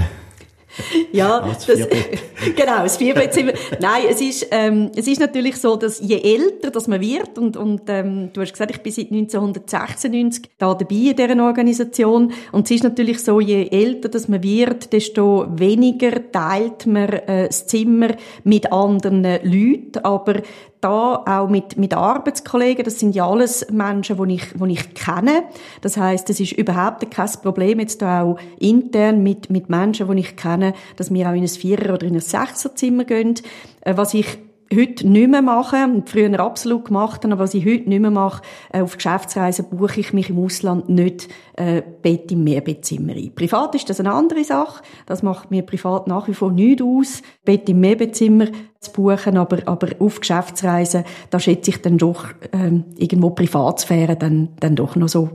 Ja, 1.11 1.39
das, 1.41 1.65
genau, 2.55 2.83
das 2.83 2.97
Vierbettzimmer. 2.97 3.53
Nein, 3.79 4.03
es 4.09 4.21
ist, 4.21 4.47
ähm, 4.51 4.91
es 4.95 5.07
ist 5.07 5.19
natürlich 5.19 5.57
so, 5.57 5.75
dass 5.75 5.99
je 5.99 6.19
älter 6.21 6.71
dass 6.71 6.87
man 6.87 7.01
wird, 7.01 7.37
und, 7.37 7.57
und 7.57 7.83
ähm, 7.87 8.29
du 8.33 8.41
hast 8.41 8.51
gesagt, 8.51 8.71
ich 8.71 8.81
bin 8.81 8.91
seit 8.91 9.11
1996 9.11 10.49
da 10.57 10.73
dabei 10.73 10.95
in 10.95 11.15
dieser 11.15 11.43
Organisation, 11.43 12.33
und 12.51 12.65
es 12.65 12.71
ist 12.71 12.83
natürlich 12.83 13.23
so, 13.23 13.39
je 13.39 13.67
älter 13.69 14.09
dass 14.09 14.27
man 14.27 14.43
wird, 14.43 14.93
desto 14.93 15.45
weniger 15.49 16.31
teilt 16.31 16.85
man 16.85 17.09
äh, 17.09 17.47
das 17.47 17.67
Zimmer 17.67 18.09
mit 18.43 18.71
anderen 18.71 19.23
Leuten, 19.23 19.99
aber 20.03 20.41
da 20.85 21.23
auch 21.25 21.49
mit, 21.49 21.77
mit 21.77 21.93
Arbeitskollegen, 21.93 22.85
das 22.85 22.99
sind 22.99 23.15
ja 23.15 23.27
alles 23.27 23.65
Menschen, 23.71 24.17
die 24.27 24.35
ich, 24.35 24.43
die 24.53 24.71
ich 24.71 24.93
kenne. 24.93 25.43
Das 25.81 25.97
heißt, 25.97 26.29
es 26.29 26.39
ist 26.39 26.51
überhaupt 26.53 27.09
kein 27.09 27.29
Problem 27.41 27.79
jetzt 27.79 28.01
da 28.01 28.21
auch 28.21 28.37
intern 28.59 29.23
mit, 29.23 29.49
mit 29.49 29.69
Menschen, 29.69 30.09
die 30.11 30.19
ich 30.19 30.35
kenne, 30.35 30.73
dass 30.95 31.13
wir 31.13 31.27
auch 31.27 31.33
in 31.33 31.41
ein 31.41 31.47
Vierer- 31.47 31.95
oder 31.95 32.05
in 32.05 32.13
ein 32.13 32.21
Sechserzimmer 32.21 33.03
gehen. 33.05 33.35
Äh, 33.81 33.97
was 33.97 34.13
ich 34.13 34.37
heute 34.73 35.07
nicht 35.07 35.29
mehr 35.29 35.41
mache 35.41 36.03
früher 36.05 36.39
absolut 36.39 36.85
gemacht 36.85 37.23
habe, 37.23 37.33
aber 37.33 37.43
was 37.43 37.53
ich 37.53 37.65
heute 37.65 37.87
nicht 37.89 37.99
mehr 37.99 38.11
mache, 38.11 38.41
äh, 38.71 38.81
auf 38.81 38.95
Geschäftsreisen 38.95 39.69
buche 39.69 39.99
ich 39.99 40.13
mich 40.13 40.29
im 40.29 40.39
Ausland 40.39 40.89
nicht 40.89 41.27
äh, 41.55 41.81
Bett 42.01 42.31
im 42.31 42.43
Mehrbettzimmer 42.43 43.13
ein. 43.13 43.33
Privat 43.35 43.75
ist 43.75 43.89
das 43.89 43.99
eine 43.99 44.13
andere 44.13 44.43
Sache. 44.43 44.83
Das 45.05 45.23
macht 45.23 45.51
mir 45.51 45.61
privat 45.61 46.07
nach 46.07 46.27
wie 46.27 46.33
vor 46.33 46.51
nichts 46.51 46.83
aus, 46.83 47.21
Bett 47.43 47.69
im 47.69 47.79
Mehrbettzimmer 47.79 48.47
zu 48.79 48.91
buchen, 48.91 49.37
aber, 49.37 49.59
aber 49.67 49.89
auf 49.99 50.19
Geschäftsreisen, 50.19 51.03
da 51.29 51.39
schätze 51.39 51.71
ich 51.71 51.81
dann 51.81 51.97
doch 51.97 52.27
ähm, 52.51 52.85
irgendwo 52.97 53.31
Privatsphäre 53.31 54.15
dann, 54.15 54.49
dann 54.59 54.75
doch 54.75 54.95
noch 54.95 55.09
so, 55.09 55.29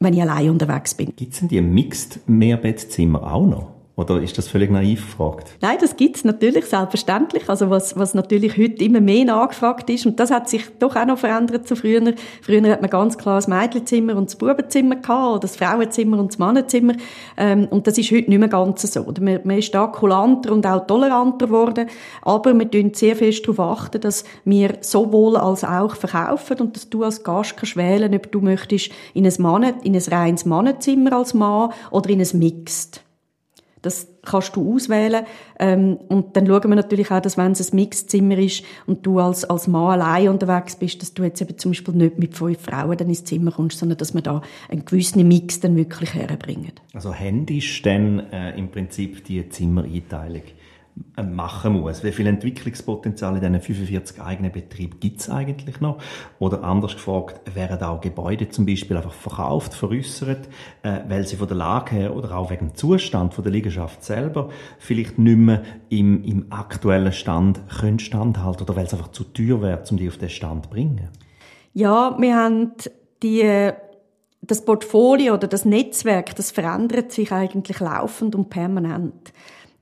wenn 0.00 0.14
ich 0.14 0.22
allein 0.22 0.50
unterwegs 0.50 0.94
bin. 0.94 1.12
Gibt 1.16 1.32
es 1.32 1.40
denn 1.40 1.48
die 1.48 1.60
Mixed 1.60 2.20
Mehrbettzimmer 2.28 3.32
auch 3.32 3.46
noch? 3.46 3.75
Oder 3.98 4.20
ist 4.20 4.36
das 4.36 4.46
völlig 4.46 4.70
naiv 4.70 5.06
gefragt? 5.06 5.56
Nein, 5.62 5.78
das 5.80 5.96
gibt's 5.96 6.22
natürlich, 6.22 6.66
selbstverständlich. 6.66 7.48
Also 7.48 7.70
was, 7.70 7.96
was 7.96 8.12
natürlich 8.12 8.58
heute 8.58 8.84
immer 8.84 9.00
mehr 9.00 9.24
nachgefragt 9.24 9.88
ist, 9.88 10.04
und 10.04 10.20
das 10.20 10.30
hat 10.30 10.50
sich 10.50 10.64
doch 10.78 10.96
auch 10.96 11.06
noch 11.06 11.16
verändert 11.16 11.66
zu 11.66 11.76
früher. 11.76 12.12
Früher 12.42 12.70
hat 12.70 12.82
man 12.82 12.90
ganz 12.90 13.16
klar 13.16 13.36
das 13.36 13.48
Mädchenzimmer 13.48 14.14
und 14.16 14.26
das 14.26 14.36
Bubenzimmer 14.36 14.96
gehabt, 14.96 15.30
oder 15.30 15.38
das 15.40 15.56
Frauenzimmer 15.56 16.18
und 16.18 16.32
das 16.32 16.38
Mannenzimmer. 16.38 16.92
Ähm, 17.38 17.68
und 17.70 17.86
das 17.86 17.96
ist 17.96 18.10
heute 18.10 18.28
nicht 18.28 18.38
mehr 18.38 18.48
ganz 18.48 18.82
so. 18.82 19.02
Man, 19.18 19.40
man 19.44 19.58
ist 19.58 19.74
da 19.74 19.86
kulanter 19.86 20.52
und 20.52 20.66
auch 20.66 20.86
toleranter 20.86 21.46
geworden, 21.46 21.88
aber 22.20 22.52
wir 22.52 22.70
tun 22.70 22.92
sehr 22.92 23.16
fest 23.16 23.48
darauf 23.48 23.60
achten, 23.60 24.02
dass 24.02 24.24
wir 24.44 24.76
sowohl 24.82 25.38
als 25.38 25.64
auch 25.64 25.96
verkaufen 25.96 26.60
und 26.60 26.76
dass 26.76 26.90
du 26.90 27.02
als 27.02 27.24
Gast 27.24 27.56
kannst 27.56 27.76
wählen, 27.76 28.14
ob 28.14 28.30
du 28.30 28.42
möchtest 28.42 28.90
in 29.14 29.24
ein, 29.24 29.34
Mann, 29.38 29.62
in 29.84 29.96
ein 29.96 30.02
reines 30.02 30.44
Mannenzimmer 30.44 31.14
als 31.14 31.32
Mann 31.32 31.70
oder 31.90 32.10
in 32.10 32.20
ein 32.20 32.28
Mixed. 32.38 33.05
Das 33.86 34.08
kannst 34.24 34.56
du 34.56 34.74
auswählen. 34.74 35.24
Ähm, 35.58 35.96
und 36.08 36.36
dann 36.36 36.46
schauen 36.46 36.68
wir 36.68 36.76
natürlich 36.76 37.10
auch, 37.10 37.20
dass 37.20 37.38
wenn 37.38 37.52
es 37.52 37.72
ein 37.72 37.76
Mixzimmer 37.76 38.36
ist 38.36 38.64
und 38.86 39.06
du 39.06 39.20
als, 39.20 39.44
als 39.44 39.68
Mann 39.68 40.00
allein 40.00 40.28
unterwegs 40.28 40.76
bist, 40.76 41.00
dass 41.00 41.14
du 41.14 41.22
jetzt 41.22 41.40
eben 41.40 41.56
zum 41.56 41.70
Beispiel 41.70 41.94
nicht 41.94 42.18
mit 42.18 42.34
fünf 42.34 42.60
Frauen 42.60 42.96
dann 42.96 43.08
ins 43.08 43.24
Zimmer 43.24 43.52
kommst, 43.52 43.78
sondern 43.78 43.98
dass 43.98 44.12
wir 44.12 44.20
da 44.20 44.42
einen 44.68 44.84
gewissen 44.84 45.26
Mix 45.26 45.60
dann 45.60 45.76
wirklich 45.76 46.14
herbringen. 46.14 46.72
Also 46.92 47.12
händisch 47.12 47.82
dann 47.82 48.20
äh, 48.32 48.58
im 48.58 48.70
Prinzip 48.70 49.24
die 49.24 49.48
Zimmereinteilung 49.48 50.42
machen 51.22 51.74
muss. 51.74 52.04
Wie 52.04 52.12
viel 52.12 52.26
Entwicklungspotenzial 52.26 53.34
in 53.34 53.40
diesen 53.40 53.60
45 53.60 54.20
eigenen 54.20 54.52
Betrieben 54.52 54.98
gibt 55.00 55.20
es 55.20 55.30
eigentlich 55.30 55.80
noch? 55.80 55.98
Oder 56.38 56.62
anders 56.62 56.94
gefragt, 56.94 57.40
werden 57.54 57.82
auch 57.82 58.00
Gebäude 58.00 58.48
zum 58.48 58.66
Beispiel 58.66 58.96
einfach 58.96 59.12
verkauft, 59.12 59.74
veräussert, 59.74 60.48
äh, 60.82 61.00
weil 61.08 61.26
sie 61.26 61.36
von 61.36 61.48
der 61.48 61.56
Lage 61.56 61.94
her 61.94 62.16
oder 62.16 62.36
auch 62.36 62.50
wegen 62.50 62.68
dem 62.68 62.74
Zustand 62.74 63.34
von 63.34 63.44
der 63.44 63.52
Liegenschaft 63.52 64.04
selber 64.04 64.50
vielleicht 64.78 65.18
nicht 65.18 65.38
mehr 65.38 65.62
im, 65.88 66.22
im 66.24 66.46
aktuellen 66.50 67.12
Stand 67.12 67.60
können 67.68 67.98
standhalten 67.98 68.62
oder 68.62 68.76
weil 68.76 68.86
es 68.86 68.92
einfach 68.92 69.12
zu 69.12 69.24
teuer 69.24 69.62
wäre, 69.62 69.82
um 69.90 69.96
die 69.96 70.08
auf 70.08 70.18
den 70.18 70.30
Stand 70.30 70.64
zu 70.64 70.70
bringen? 70.70 71.08
Ja, 71.72 72.16
wir 72.18 72.36
haben 72.36 72.72
die 73.22 73.72
das 74.42 74.64
Portfolio 74.64 75.34
oder 75.34 75.48
das 75.48 75.64
Netzwerk, 75.64 76.36
das 76.36 76.50
verändert 76.50 77.12
sich 77.12 77.32
eigentlich 77.32 77.80
laufend 77.80 78.34
und 78.34 78.48
permanent. 78.48 79.32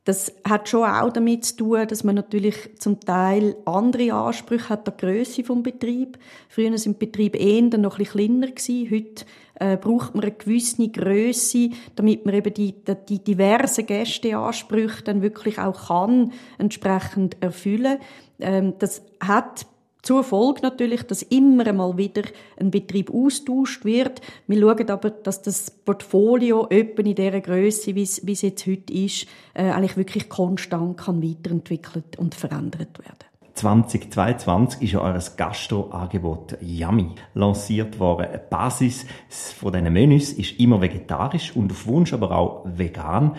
Das 0.05 0.35
hat 0.47 0.69
schon 0.69 0.85
auch 0.85 1.11
damit 1.11 1.47
zu 1.47 1.57
tun, 1.57 1.89
dass 1.89 2.05
man 2.05 2.15
natürlich 2.15 2.79
zum 2.79 3.01
Teil 3.01 3.57
andere 3.65 4.13
Ansprüche 4.13 4.69
hat 4.69 4.87
die 4.87 4.93
Grösse 4.95 5.45
vom 5.45 5.63
Betrieb. 5.63 6.19
Früher 6.51 6.77
sind 6.77 7.01
die 7.01 7.07
Betriebe 7.07 7.39
eher 7.39 7.63
noch 7.79 7.99
ein 7.99 8.05
kleiner 8.05 8.49
gewesen. 8.49 8.91
Heute 8.91 9.25
äh, 9.55 9.79
braucht 9.79 10.15
man 10.15 10.25
eine 10.25 10.33
gewisse 10.33 10.89
Größe, 10.89 11.71
damit 11.97 12.27
man 12.27 12.35
eben 12.35 12.53
die, 12.53 12.75
die 13.09 13.19
diversen 13.25 13.87
Gästeansprüche 13.87 15.05
dann 15.05 15.23
wirklich 15.23 15.59
auch 15.59 15.87
kann 15.87 16.33
entsprechend 16.59 17.43
erfüllen. 17.43 17.99
Ähm, 18.41 18.75
das 18.79 19.03
hat 19.21 19.67
zur 20.05 20.23
Folge 20.23 20.61
natürlich, 20.63 21.03
dass 21.03 21.23
immer 21.23 21.67
einmal 21.67 21.97
wieder 21.97 22.23
ein 22.61 22.71
Betrieb 22.71 23.13
austauscht 23.13 23.85
wird. 23.85 24.21
Wir 24.47 24.61
schauen 24.61 24.91
aber, 24.91 25.11
dass 25.11 25.43
das 25.43 25.71
Portfolio 25.71 26.67
etwa 26.69 27.03
in 27.03 27.15
dieser 27.15 27.41
Größe, 27.41 27.95
wie 27.95 28.03
es 28.03 28.43
jetzt 28.43 28.67
heute 28.67 28.93
ist, 28.93 29.27
äh, 29.55 29.71
eigentlich 29.71 29.97
wirklich 29.97 30.29
konstant 30.29 30.99
kann 30.99 31.23
weiterentwickelt 31.23 32.19
und 32.19 32.35
verändert 32.35 32.99
werden. 32.99 33.25
2022 33.55 34.83
ist 34.83 34.93
ja 34.93 35.01
euer 35.01 35.23
Gastro-Angebot 35.37 36.59
Yummy 36.61 37.13
lanciert 37.35 38.01
worden. 38.01 38.27
Die 38.35 38.39
Basis 38.51 39.07
von 39.29 39.73
diesen 39.73 39.93
Menüs 39.93 40.33
ist 40.33 40.59
immer 40.59 40.81
vegetarisch 40.81 41.55
und 41.55 41.71
auf 41.71 41.87
Wunsch 41.87 42.13
aber 42.13 42.33
auch 42.33 42.65
vegan. 42.65 43.37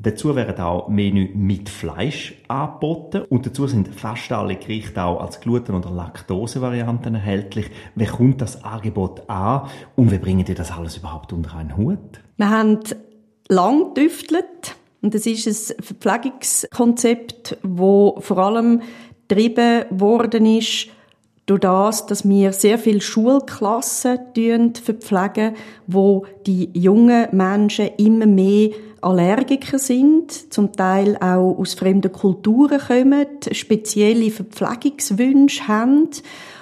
Dazu 0.00 0.36
werden 0.36 0.60
auch 0.60 0.88
Menü 0.88 1.30
mit 1.34 1.68
Fleisch 1.68 2.40
angeboten 2.46 3.22
und 3.28 3.46
dazu 3.46 3.66
sind 3.66 3.88
fast 3.88 4.30
alle 4.30 4.54
Gerichte 4.54 5.02
auch 5.02 5.20
als 5.20 5.40
Gluten- 5.40 5.74
oder 5.74 5.90
Laktose-Varianten 5.90 7.16
erhältlich. 7.16 7.68
Wie 7.96 8.06
kommt 8.06 8.40
das 8.40 8.62
Angebot 8.62 9.28
an 9.28 9.68
und 9.96 10.12
wie 10.12 10.18
bringen 10.18 10.46
ihr 10.46 10.54
das 10.54 10.70
alles 10.70 10.98
überhaupt 10.98 11.32
unter 11.32 11.56
einen 11.56 11.76
Hut? 11.76 12.20
Wir 12.36 12.48
haben 12.48 12.78
lang 13.48 13.92
getüftelt 13.92 14.76
und 15.02 15.16
es 15.16 15.26
ist 15.26 15.48
ein 15.76 15.82
Verpflegungskonzept, 15.82 17.58
wo 17.64 18.20
vor 18.20 18.38
allem 18.38 18.82
getrieben 19.26 19.84
worden 19.90 20.46
ist 20.46 20.90
durch 21.48 21.60
das, 21.60 22.06
dass 22.06 22.28
wir 22.28 22.52
sehr 22.52 22.78
viele 22.78 23.00
Schulklassen 23.00 24.74
verpflegen, 24.74 25.54
wo 25.86 26.26
die 26.46 26.70
jungen 26.74 27.28
Menschen 27.32 27.88
immer 27.96 28.26
mehr 28.26 28.70
Allergiker 29.00 29.78
sind, 29.78 30.52
zum 30.52 30.72
Teil 30.72 31.16
auch 31.16 31.56
aus 31.58 31.74
fremden 31.74 32.12
Kulturen 32.12 32.80
kommen, 32.80 33.26
spezielle 33.52 34.30
Verpflegungswünsche 34.30 35.68
haben. 35.68 36.10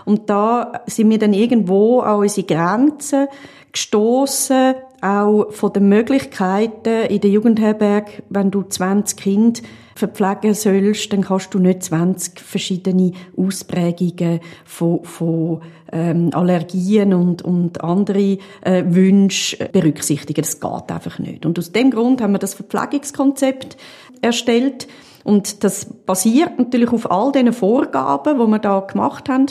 Und 0.05 0.31
da 0.31 0.85
sind 0.87 1.11
wir 1.11 1.19
dann 1.19 1.33
irgendwo 1.33 2.01
an 2.01 2.21
unsere 2.21 2.47
Grenzen 2.47 3.27
gestoßen, 3.73 4.75
auch 5.01 5.51
von 5.51 5.73
den 5.73 5.89
Möglichkeiten 5.89 7.07
in 7.09 7.21
der 7.21 7.31
Jugendherberg, 7.31 8.23
wenn 8.29 8.51
du 8.51 8.63
20 8.63 9.19
Kinder 9.19 9.61
verpflegen 9.99 10.55
sollst, 10.55 11.13
dann 11.13 11.23
kannst 11.23 11.55
du 11.55 11.59
nicht 11.59 11.83
20 11.83 12.41
verschiedene 12.41 13.13
Ausprägungen 13.37 14.41
von, 14.65 15.05
von 15.05 15.63
ähm, 15.93 16.31
Allergien 16.33 17.15
und, 17.15 17.43
und 17.43 17.83
andere 17.83 18.39
äh, 18.63 18.85
Wünsche 18.87 19.69
berücksichtigen. 19.73 20.43
Das 20.43 20.61
geht 20.61 20.91
einfach 20.91 21.19
nicht. 21.19 21.47
Und 21.47 21.59
aus 21.59 21.73
dem 21.73 21.91
Grund 21.91 22.21
haben 22.21 22.33
wir 22.33 22.39
das 22.39 22.55
Verpflegungskonzept 22.55 23.77
erstellt. 24.21 24.87
Und 25.25 25.65
das 25.65 25.85
basiert 25.85 26.59
natürlich 26.59 26.93
auf 26.93 27.11
all 27.11 27.33
diesen 27.33 27.53
Vorgaben, 27.53 28.39
die 28.39 28.47
wir 28.47 28.59
da 28.59 28.81
gemacht 28.81 29.29
haben. 29.29 29.47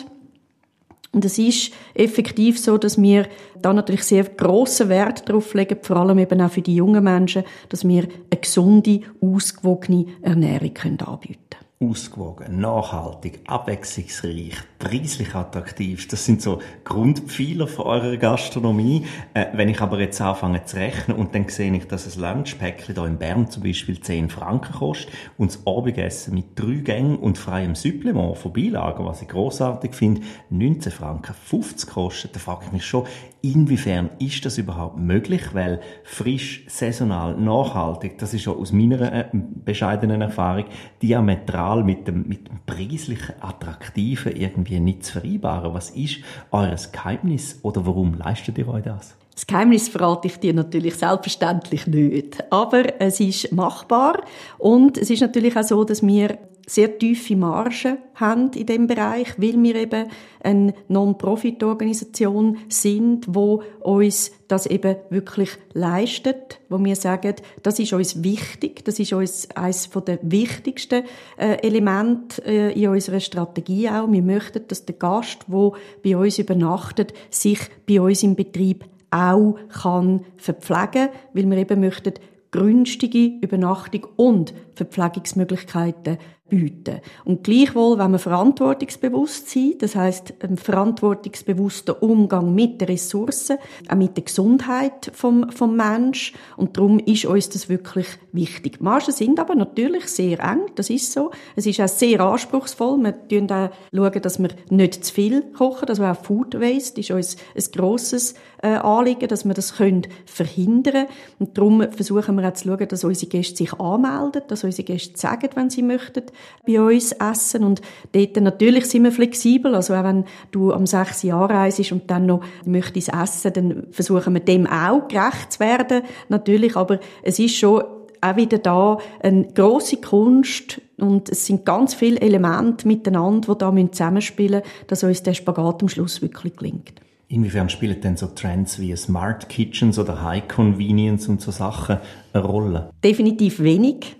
Und 1.15 1.23
es 1.23 1.37
ist 1.37 1.71
effektiv 1.93 2.59
so, 2.59 2.77
dass 2.77 3.01
wir 3.01 3.29
da 3.61 3.71
natürlich 3.71 4.03
sehr 4.03 4.25
grossen 4.25 4.89
Wert 4.89 5.29
darauf 5.29 5.53
legen, 5.53 5.77
vor 5.81 5.95
allem 5.95 6.19
eben 6.19 6.41
auch 6.41 6.51
für 6.51 6.61
die 6.61 6.75
jungen 6.75 7.05
Menschen, 7.05 7.45
dass 7.69 7.87
wir 7.87 8.03
eine 8.03 8.41
gesunde, 8.41 8.99
ausgewogene 9.21 10.07
Ernährung 10.21 10.75
anbieten 10.75 11.39
können. 11.79 11.91
Ausgewogen, 11.91 12.59
nachhaltig, 12.59 13.39
abwechslungsreich, 13.47 14.55
preislich 14.85 15.33
attraktiv. 15.33 16.07
Das 16.09 16.25
sind 16.25 16.43
so 16.43 16.59
Grundpfeiler 16.83 17.67
für 17.67 17.87
eure 17.87 18.19
Gastronomie. 18.19 19.07
Äh, 19.33 19.47
wenn 19.53 19.67
ich 19.67 19.81
aber 19.81 19.99
jetzt 19.99 20.21
anfange 20.21 20.63
zu 20.65 20.77
rechnen 20.77 21.17
und 21.17 21.33
dann 21.33 21.49
sehe 21.49 21.75
ich, 21.75 21.87
dass 21.87 22.15
ein 22.15 22.21
Lunchpäckchen 22.21 22.93
hier 22.93 23.05
in 23.05 23.17
Bern 23.17 23.49
zum 23.49 23.63
Beispiel 23.63 23.99
10 23.99 24.29
Franken 24.29 24.73
kostet 24.73 25.11
und 25.39 25.51
das 25.51 25.65
Abendessen 25.65 26.35
mit 26.35 26.45
drei 26.55 26.75
Gängen 26.75 27.17
und 27.17 27.39
freiem 27.39 27.73
Supplement 27.73 28.37
von 28.37 28.53
Beilagen, 28.53 29.05
was 29.05 29.23
ich 29.23 29.27
großartig 29.27 29.95
finde, 29.95 30.21
19 30.51 30.91
Franken 30.91 31.33
50 31.33 31.89
kostet, 31.89 32.35
da 32.35 32.39
frage 32.39 32.65
ich 32.67 32.71
mich 32.71 32.85
schon, 32.85 33.05
inwiefern 33.41 34.09
ist 34.19 34.45
das 34.45 34.57
überhaupt 34.57 34.97
möglich? 34.97 35.53
Weil 35.53 35.79
frisch, 36.03 36.65
saisonal, 36.67 37.35
nachhaltig, 37.37 38.17
das 38.17 38.33
ist 38.33 38.43
schon 38.43 38.57
aus 38.57 38.71
meiner 38.71 39.13
äh, 39.13 39.25
bescheidenen 39.33 40.21
Erfahrung 40.21 40.65
diametral 41.01 41.83
mit 41.83 42.07
dem, 42.07 42.27
mit 42.27 42.47
dem 42.47 42.59
preislichen 42.65 43.35
Attraktiven 43.41 44.35
irgendwie 44.35 44.74
nicht 44.79 45.05
zu 45.05 45.13
vereinbaren. 45.13 45.73
Was 45.73 45.89
ist 45.91 46.17
eures 46.51 46.91
Geheimnis 46.91 47.59
oder 47.61 47.85
warum 47.85 48.15
leistet 48.15 48.57
ihr 48.57 48.67
euch 48.67 48.83
das? 48.83 49.15
Das 49.33 49.45
Geheimnis 49.45 49.89
verrate 49.89 50.27
ich 50.27 50.37
dir 50.37 50.53
natürlich 50.53 50.95
selbstverständlich 50.95 51.87
nicht. 51.87 52.43
Aber 52.51 53.01
es 53.01 53.19
ist 53.19 53.51
machbar. 53.51 54.23
Und 54.57 54.97
es 54.97 55.09
ist 55.09 55.21
natürlich 55.21 55.57
auch 55.57 55.63
so, 55.63 55.83
dass 55.83 56.05
wir 56.05 56.37
sehr 56.67 56.97
tiefe 56.97 57.35
Margen 57.35 57.97
haben 58.15 58.51
in 58.53 58.65
dem 58.65 58.87
Bereich, 58.87 59.33
weil 59.37 59.61
wir 59.61 59.75
eben 59.75 60.07
eine 60.43 60.73
Non-Profit-Organisation 60.87 62.57
sind, 62.69 63.25
wo 63.27 63.63
uns 63.81 64.31
das 64.47 64.65
eben 64.65 64.95
wirklich 65.09 65.49
leistet, 65.73 66.59
wo 66.69 66.83
wir 66.83 66.95
sagen, 66.95 67.35
das 67.63 67.79
ist 67.79 67.93
uns 67.93 68.23
wichtig, 68.23 68.85
das 68.85 68.99
ist 68.99 69.13
uns 69.13 69.49
eines 69.55 69.89
der 69.89 70.19
wichtigsten 70.21 71.03
äh, 71.37 71.57
Elemente 71.61 72.43
äh, 72.45 72.71
in 72.79 72.89
unserer 72.89 73.19
Strategie 73.19 73.89
auch. 73.89 74.11
Wir 74.11 74.21
möchten, 74.21 74.67
dass 74.67 74.85
der 74.85 74.95
Gast, 74.95 75.45
wo 75.47 75.75
bei 76.03 76.15
uns 76.15 76.39
übernachtet, 76.39 77.13
sich 77.29 77.59
bei 77.87 77.99
uns 77.99 78.23
im 78.23 78.35
Betrieb 78.35 78.85
auch 79.11 79.57
kann 79.81 80.25
verpflegen, 80.37 81.09
weil 81.33 81.49
wir 81.49 81.57
eben 81.57 81.79
möchten 81.79 82.13
günstige 82.51 83.33
Übernachtung 83.41 84.07
und 84.15 84.53
Verpflegungsmöglichkeiten 84.75 86.17
bieten. 86.47 87.01
Und 87.23 87.43
gleichwohl, 87.43 87.97
wenn 87.97 88.11
wir 88.11 88.19
verantwortungsbewusst 88.19 89.49
sind, 89.49 89.81
das 89.81 89.95
heißt 89.95 90.35
ein 90.43 90.57
verantwortungsbewusster 90.57 92.03
Umgang 92.03 92.53
mit 92.53 92.81
den 92.81 92.87
Ressourcen, 92.87 93.57
auch 93.89 93.95
mit 93.95 94.15
der 94.15 94.25
Gesundheit 94.25 95.11
vom, 95.13 95.51
vom 95.51 95.75
Mensch. 95.75 96.33
Und 96.55 96.77
darum 96.77 96.99
ist 96.99 97.25
uns 97.25 97.49
das 97.49 97.67
wirklich 97.67 98.07
wichtig. 98.31 98.77
Die 98.77 98.83
Margen 98.83 99.11
sind 99.11 99.39
aber 99.39 99.55
natürlich 99.55 100.05
sehr 100.07 100.39
eng, 100.39 100.61
das 100.75 100.91
ist 100.91 101.11
so. 101.11 101.31
Es 101.55 101.65
ist 101.65 101.81
auch 101.81 101.87
sehr 101.87 102.19
anspruchsvoll. 102.19 102.99
Wir 102.99 103.15
schauen 103.29 103.51
auch, 103.51 103.69
schauen, 103.91 104.21
dass 104.21 104.39
wir 104.39 104.49
nicht 104.69 105.03
zu 105.03 105.13
viel 105.13 105.41
kochen, 105.53 105.89
also 105.89 106.03
auch 106.03 106.15
Food 106.15 106.59
Waste 106.59 107.01
ist 107.01 107.09
uns 107.09 107.37
ein 107.55 107.63
grosses 107.71 108.35
äh, 108.61 108.67
Anliegen, 108.67 109.27
dass 109.27 109.45
wir 109.45 109.53
das 109.55 109.77
können 109.77 110.07
verhindern 110.25 111.07
Und 111.39 111.57
darum 111.57 111.91
versuchen 111.91 112.35
wir 112.35 112.47
auch 112.47 112.53
zu 112.53 112.67
schauen, 112.67 112.87
dass 112.87 113.03
unsere 113.03 113.29
Gäste 113.29 113.57
sich 113.57 113.73
anmelden, 113.73 114.43
dass 114.47 114.63
unsere 114.63 114.83
Gäste 114.83 115.17
sagen, 115.17 115.49
wenn 115.55 115.69
sie 115.69 115.81
möchten, 115.81 116.23
bei 116.65 116.81
uns 116.81 117.11
essen. 117.13 117.63
Und 117.63 117.81
dort 118.11 118.35
natürlich 118.37 118.85
sind 118.85 119.03
wir 119.03 119.11
flexibel. 119.11 119.75
Also 119.75 119.93
auch 119.93 120.03
wenn 120.03 120.25
du 120.51 120.73
am 120.73 120.85
6 120.85 121.23
Jahr 121.23 121.49
reist 121.49 121.91
und 121.91 122.09
dann 122.09 122.25
noch 122.25 122.43
möchtest 122.65 123.13
essen, 123.13 123.53
dann 123.53 123.87
versuchen 123.91 124.33
wir 124.33 124.41
dem 124.41 124.67
auch 124.67 125.07
gerecht 125.07 125.53
zu 125.53 125.59
werden. 125.59 126.03
Natürlich, 126.29 126.75
aber 126.75 126.99
es 127.23 127.39
ist 127.39 127.55
schon 127.55 127.83
auch 128.21 128.35
wieder 128.35 128.57
da 128.57 128.97
eine 129.21 129.47
grosse 129.53 129.97
Kunst 129.97 130.81
und 130.97 131.29
es 131.29 131.45
sind 131.45 131.65
ganz 131.65 131.93
viele 131.93 132.19
Elemente 132.21 132.87
miteinander, 132.87 133.53
die 133.53 133.59
da 133.59 133.91
zusammenspielen 133.91 134.61
müssen, 134.61 134.87
dass 134.87 135.03
uns 135.03 135.23
der 135.23 135.33
Spagat 135.33 135.81
am 135.81 135.89
Schluss 135.89 136.21
wirklich 136.21 136.55
gelingt. 136.55 136.93
Inwiefern 137.27 137.69
spielen 137.69 137.99
denn 138.01 138.17
so 138.17 138.27
Trends 138.27 138.79
wie 138.79 138.95
Smart 138.95 139.49
Kitchens 139.49 139.97
oder 139.97 140.21
High 140.21 140.47
Convenience 140.47 141.27
und 141.27 141.41
so 141.41 141.51
Sachen 141.51 141.97
eine 142.33 142.43
Rolle? 142.43 142.91
Definitiv 143.03 143.59
wenig. 143.59 144.15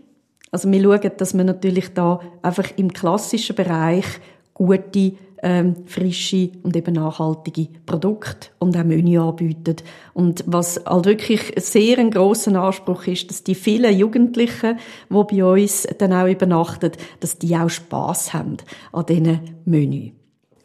Also 0.55 0.71
wir 0.71 0.81
schauen, 0.81 1.11
dass 1.17 1.35
wir 1.35 1.43
natürlich 1.43 1.93
da 1.93 2.21
einfach 2.41 2.63
im 2.77 2.93
klassischen 2.93 3.57
Bereich 3.57 4.05
gute, 4.53 5.11
ähm, 5.43 5.75
frische 5.85 6.51
und 6.63 6.77
eben 6.77 6.95
nachhaltige 6.95 7.67
Produkte 7.85 8.47
und 8.59 8.77
auch 8.77 8.85
Menü 8.85 9.19
anbieten. 9.19 9.75
Und 10.13 10.45
was 10.47 10.79
halt 10.85 11.07
wirklich 11.07 11.51
sehr 11.57 11.97
ein 11.97 12.09
grosser 12.09 12.55
Anspruch 12.55 13.05
ist, 13.05 13.29
dass 13.29 13.43
die 13.43 13.53
vielen 13.53 13.97
Jugendlichen, 13.97 14.77
die 15.09 15.23
bei 15.29 15.43
uns 15.43 15.89
dann 15.97 16.13
auch 16.13 16.25
übernachten, 16.29 16.93
dass 17.19 17.37
die 17.37 17.53
auch 17.57 17.69
Spass 17.69 18.33
haben 18.33 18.55
an 18.93 19.05
diesen 19.07 19.41
Menü. 19.65 20.11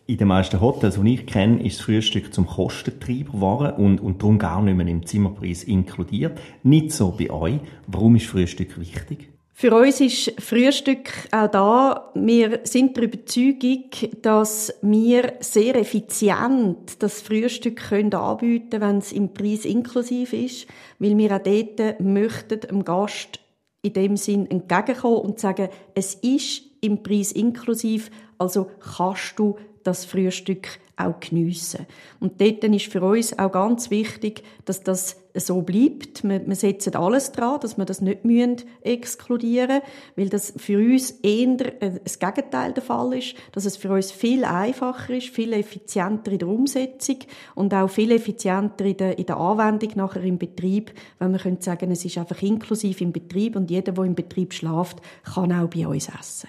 In 0.06 0.18
den 0.18 0.28
meisten 0.28 0.60
Hotels, 0.60 1.00
die 1.00 1.14
ich 1.14 1.26
kenne, 1.26 1.66
ist 1.66 1.78
das 1.78 1.84
Frühstück 1.86 2.32
zum 2.32 2.46
Kostentreiber 2.46 3.32
geworden 3.32 3.72
und, 3.84 4.00
und 4.00 4.22
darum 4.22 4.38
gar 4.38 4.62
nicht 4.62 4.76
mehr 4.76 4.86
im 4.86 5.04
Zimmerpreis 5.04 5.64
inkludiert. 5.64 6.38
Nicht 6.62 6.92
so 6.92 7.10
bei 7.10 7.28
euch. 7.28 7.58
Warum 7.88 8.14
ist 8.14 8.26
Frühstück 8.26 8.78
wichtig? 8.78 9.30
Für 9.60 9.76
uns 9.76 10.00
ist 10.00 10.40
Frühstück 10.40 11.10
auch 11.32 11.46
da. 11.48 12.10
Wir 12.14 12.60
sind 12.64 12.96
der 12.96 13.04
Überzeugung, 13.04 13.90
dass 14.22 14.72
wir 14.80 15.34
sehr 15.40 15.74
effizient 15.76 17.02
das 17.02 17.20
Frühstück 17.20 17.92
anbieten 17.92 18.70
können, 18.70 18.80
wenn 18.80 18.96
es 18.96 19.12
im 19.12 19.34
Preis 19.34 19.66
inklusiv 19.66 20.32
ist, 20.32 20.66
weil 20.98 21.18
wir 21.18 21.36
auch 21.36 21.42
dort 21.42 22.00
möchten 22.00 22.60
dem 22.60 22.84
Gast 22.86 23.38
in 23.82 23.92
dem 23.92 24.16
Sinn 24.16 24.50
entgegenkommen 24.50 25.18
und 25.18 25.40
sagen, 25.40 25.68
es 25.94 26.14
ist 26.14 26.62
im 26.80 27.02
Preis 27.02 27.30
inklusiv, 27.30 28.10
also 28.38 28.70
kannst 28.80 29.38
du 29.38 29.58
das 29.82 30.06
Frühstück 30.06 30.68
auch 31.06 31.20
geniessen. 31.20 31.86
Und 32.20 32.40
dort 32.40 32.64
ist 32.64 32.92
für 32.92 33.02
uns 33.02 33.38
auch 33.38 33.52
ganz 33.52 33.90
wichtig, 33.90 34.42
dass 34.64 34.82
das 34.82 35.16
so 35.34 35.62
bleibt. 35.62 36.24
Wir, 36.24 36.54
setzen 36.54 36.96
alles 36.96 37.32
dran, 37.32 37.60
dass 37.60 37.78
wir 37.78 37.84
das 37.84 38.00
nicht 38.00 38.24
müssen 38.24 38.56
exkludieren 38.82 39.80
weil 40.16 40.28
das 40.28 40.52
für 40.56 40.78
uns 40.78 41.12
eher 41.22 41.56
das 42.04 42.18
Gegenteil 42.18 42.72
der 42.72 42.82
Fall 42.82 43.16
ist, 43.16 43.34
dass 43.52 43.64
es 43.64 43.76
für 43.76 43.92
uns 43.92 44.10
viel 44.10 44.44
einfacher 44.44 45.14
ist, 45.14 45.28
viel 45.28 45.52
effizienter 45.52 46.32
in 46.32 46.38
der 46.38 46.48
Umsetzung 46.48 47.18
und 47.54 47.72
auch 47.74 47.88
viel 47.88 48.10
effizienter 48.12 48.84
in 48.84 48.96
der, 48.96 49.36
Anwendung 49.36 49.90
nachher 49.94 50.22
im 50.22 50.38
Betrieb, 50.38 50.92
wenn 51.18 51.32
wir 51.32 51.38
können 51.38 51.60
sagen, 51.60 51.90
es 51.90 52.04
ist 52.04 52.18
einfach 52.18 52.42
inklusiv 52.42 53.00
im 53.00 53.12
Betrieb 53.12 53.56
und 53.56 53.70
jeder, 53.70 53.92
der 53.92 54.04
im 54.04 54.14
Betrieb 54.14 54.52
schlaft, 54.52 55.00
kann 55.22 55.52
auch 55.52 55.68
bei 55.68 55.86
uns 55.86 56.08
essen. 56.08 56.48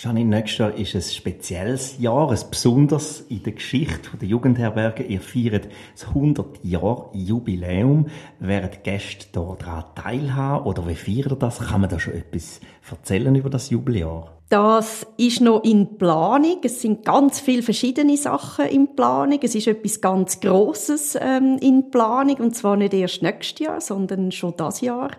Janine, 0.00 0.36
nächstes 0.36 0.58
Jahr 0.58 0.74
ist 0.76 0.94
ein 0.94 1.02
spezielles 1.02 1.98
Jahr, 1.98 2.30
ein 2.30 2.38
besonders 2.48 3.20
in 3.22 3.42
der 3.42 3.54
Geschichte 3.54 4.16
der 4.16 4.28
Jugendherberge. 4.28 5.02
Ihr 5.02 5.20
feiert 5.20 5.66
das 5.92 6.06
100 6.06 6.64
Jahr 6.64 7.10
Jubiläum. 7.12 8.06
Werden 8.38 8.70
die 8.72 8.88
Gäste 8.88 9.26
daran 9.32 9.86
teilhaben 9.96 10.66
oder 10.66 10.86
wie 10.86 10.94
feiert 10.94 11.32
ihr 11.32 11.36
das? 11.36 11.58
Kann 11.58 11.80
man 11.80 11.90
da 11.90 11.98
schon 11.98 12.14
etwas 12.14 12.60
erzählen 12.88 13.34
über 13.34 13.50
das 13.50 13.70
Jubiläum? 13.70 14.26
Das 14.50 15.04
ist 15.16 15.40
noch 15.40 15.64
in 15.64 15.98
Planung. 15.98 16.60
Es 16.62 16.80
sind 16.80 17.04
ganz 17.04 17.40
viele 17.40 17.62
verschiedene 17.62 18.16
Sachen 18.16 18.66
in 18.66 18.94
Planung. 18.94 19.40
Es 19.42 19.56
ist 19.56 19.66
etwas 19.66 20.00
ganz 20.00 20.38
Grosses 20.38 21.18
ähm, 21.20 21.58
in 21.60 21.90
Planung 21.90 22.36
und 22.36 22.54
zwar 22.54 22.76
nicht 22.76 22.94
erst 22.94 23.22
nächstes 23.22 23.66
Jahr, 23.66 23.80
sondern 23.80 24.30
schon 24.30 24.54
das 24.56 24.80
Jahr. 24.80 25.10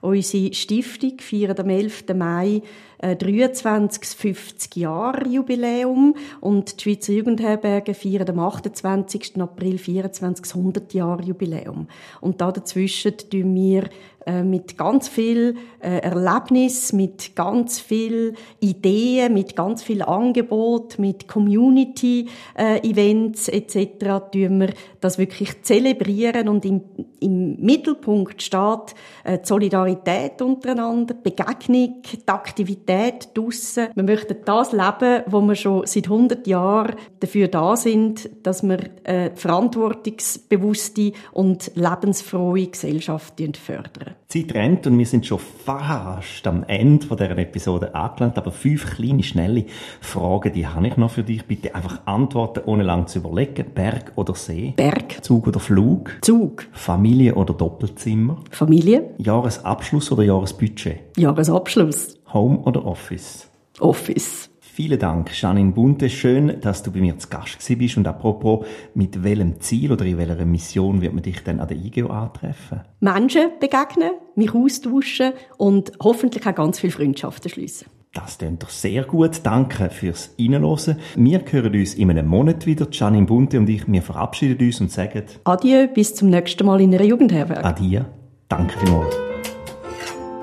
Unsere 0.00 0.54
Stiftung 0.54 1.18
feiert 1.18 1.58
am 1.58 1.70
11. 1.70 2.04
Mai 2.14 2.62
äh, 2.98 3.16
23. 3.16 4.18
50 4.18 4.76
Jahre 4.76 5.28
Jubiläum 5.28 6.14
und 6.40 6.78
die 6.78 6.82
Schweizer 6.82 7.12
Jugendherberge 7.12 7.94
feiern 7.94 8.28
am 8.30 8.40
28. 8.40 9.40
April 9.40 9.78
24. 9.78 10.54
100 10.54 10.94
Jahre 10.94 11.22
Jubiläum. 11.22 11.88
Und 12.20 12.40
da 12.40 12.52
dazwischen 12.52 13.16
tun 13.16 13.54
wir 13.54 13.88
äh, 14.28 14.42
mit 14.42 14.76
ganz 14.76 15.08
viel 15.08 15.56
äh, 15.80 16.00
Erlebnis, 16.00 16.92
mit 16.92 17.34
ganz 17.34 17.80
viel 17.80 18.34
Ideen, 18.60 19.32
mit 19.32 19.56
ganz 19.56 19.82
viel 19.82 20.02
Angebot, 20.02 20.98
mit 20.98 21.28
Community-Events 21.28 23.48
äh, 23.48 23.56
etc. 23.56 24.28
tun 24.30 24.60
wir 24.60 24.74
das 25.00 25.18
wirklich 25.18 25.62
zelebrieren 25.62 26.48
und 26.48 26.64
im, 26.64 26.82
im 27.20 27.56
Mittelpunkt 27.60 28.42
steht 28.42 28.94
äh, 29.24 29.38
die 29.38 29.46
Solidarität 29.46 30.42
untereinander, 30.42 31.14
die 31.14 31.30
Begegnung, 31.30 32.02
die 32.02 32.28
Aktivität 32.28 33.28
draussen. 33.34 33.88
Wir 33.94 34.02
möchten 34.02 34.36
das 34.44 34.72
leben, 34.72 35.22
wo 35.26 35.40
wir 35.40 35.54
schon 35.54 35.86
seit 35.86 36.04
100 36.04 36.46
Jahren 36.46 36.96
dafür 37.20 37.48
da 37.48 37.76
sind, 37.76 38.28
dass 38.42 38.62
wir 38.62 38.78
äh, 39.04 39.30
verantwortungsbewusste 39.34 41.12
und 41.32 41.70
lebensfrohe 41.74 42.66
Gesellschaft 42.66 43.34
fördern. 43.56 44.14
Die 44.32 44.46
Zeit 44.46 44.54
rennt 44.54 44.86
und 44.86 44.98
wir 44.98 45.06
sind 45.06 45.24
schon 45.24 45.38
fast 45.38 46.46
am 46.46 46.64
Ende 46.64 47.06
dieser 47.06 47.38
Episode 47.38 47.94
angelangt, 47.94 48.36
aber 48.36 48.50
fünf 48.50 48.96
kleine, 48.96 49.22
schnelle 49.22 49.64
Fragen, 50.00 50.52
die 50.52 50.66
habe 50.66 50.88
ich 50.88 50.96
noch 50.96 51.10
für 51.10 51.22
dich. 51.22 51.44
Bitte 51.46 51.74
einfach 51.74 52.00
antworten, 52.06 52.62
ohne 52.66 52.82
lang 52.82 53.06
zu 53.06 53.20
überlegen. 53.20 53.66
Berg 53.74 54.12
oder 54.16 54.34
See? 54.34 54.74
Berg. 54.76 54.87
Zug 55.22 55.46
oder 55.46 55.60
Flug? 55.60 56.12
Zug. 56.22 56.66
Familie 56.72 57.34
oder 57.34 57.54
Doppelzimmer? 57.54 58.42
Familie. 58.50 59.14
Jahresabschluss 59.18 60.10
oder 60.12 60.22
Jahresbudget? 60.22 61.00
Jahresabschluss. 61.16 62.18
Home 62.32 62.58
oder 62.60 62.84
Office? 62.84 63.48
Office. 63.80 64.50
Vielen 64.60 65.00
Dank, 65.00 65.30
Janine 65.34 65.72
Bunte. 65.72 66.08
Schön, 66.08 66.60
dass 66.60 66.84
du 66.84 66.92
bei 66.92 67.00
mir 67.00 67.18
zu 67.18 67.28
Gast 67.28 67.58
bist. 67.76 67.96
Und 67.96 68.06
apropos, 68.06 68.64
mit 68.94 69.24
welchem 69.24 69.60
Ziel 69.60 69.90
oder 69.90 70.04
in 70.04 70.18
welcher 70.18 70.44
Mission 70.44 71.00
wird 71.00 71.14
man 71.14 71.24
dich 71.24 71.42
dann 71.42 71.58
an 71.58 71.66
der 71.66 71.76
IGO 71.76 72.08
antreffen? 72.08 72.82
Menschen 73.00 73.50
begegnen, 73.58 74.12
mich 74.36 74.54
austauschen 74.54 75.32
und 75.56 75.90
hoffentlich 76.00 76.46
auch 76.46 76.54
ganz 76.54 76.78
viele 76.78 76.92
Freundschaften 76.92 77.50
schließen. 77.50 77.88
Das 78.14 78.38
klingt 78.38 78.62
doch 78.62 78.70
sehr 78.70 79.04
gut. 79.04 79.40
Danke 79.42 79.90
fürs 79.90 80.30
Reinhören. 80.38 80.96
Wir 81.16 81.42
hören 81.50 81.74
uns 81.74 81.94
in 81.94 82.10
einem 82.10 82.26
Monat 82.26 82.66
wieder. 82.66 82.88
Janine 82.90 83.26
Bunte 83.26 83.58
und 83.58 83.68
ich, 83.68 83.86
wir 83.86 84.02
verabschieden 84.02 84.66
uns 84.66 84.80
und 84.80 84.90
sagen 84.90 85.24
Adieu, 85.44 85.86
bis 85.88 86.14
zum 86.14 86.30
nächsten 86.30 86.66
Mal 86.66 86.80
in 86.80 86.94
einer 86.94 87.04
Jugendherberge. 87.04 87.64
Adieu. 87.64 88.00
Danke 88.48 88.78
vielmals. 88.78 89.14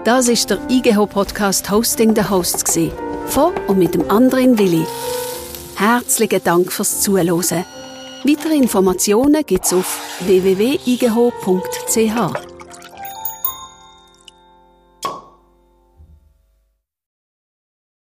Das 0.04 0.30
ist 0.30 0.52
der 0.52 0.60
IGH-Podcast 0.70 1.72
Hosting 1.72 2.16
the 2.16 2.30
Hosts. 2.30 2.80
Von 3.26 3.54
und 3.68 3.80
mit 3.80 3.96
dem 3.96 4.10
anderen 4.12 4.60
Willi. 4.60 4.86
Herzlichen 5.76 6.44
Dank 6.44 6.72
fürs 6.72 7.02
Zuhören. 7.02 7.66
Weitere 8.24 8.56
Informationen 8.56 9.44
gibt's 9.46 9.74
auf 9.74 10.00
www.igho.ch. 10.26 10.96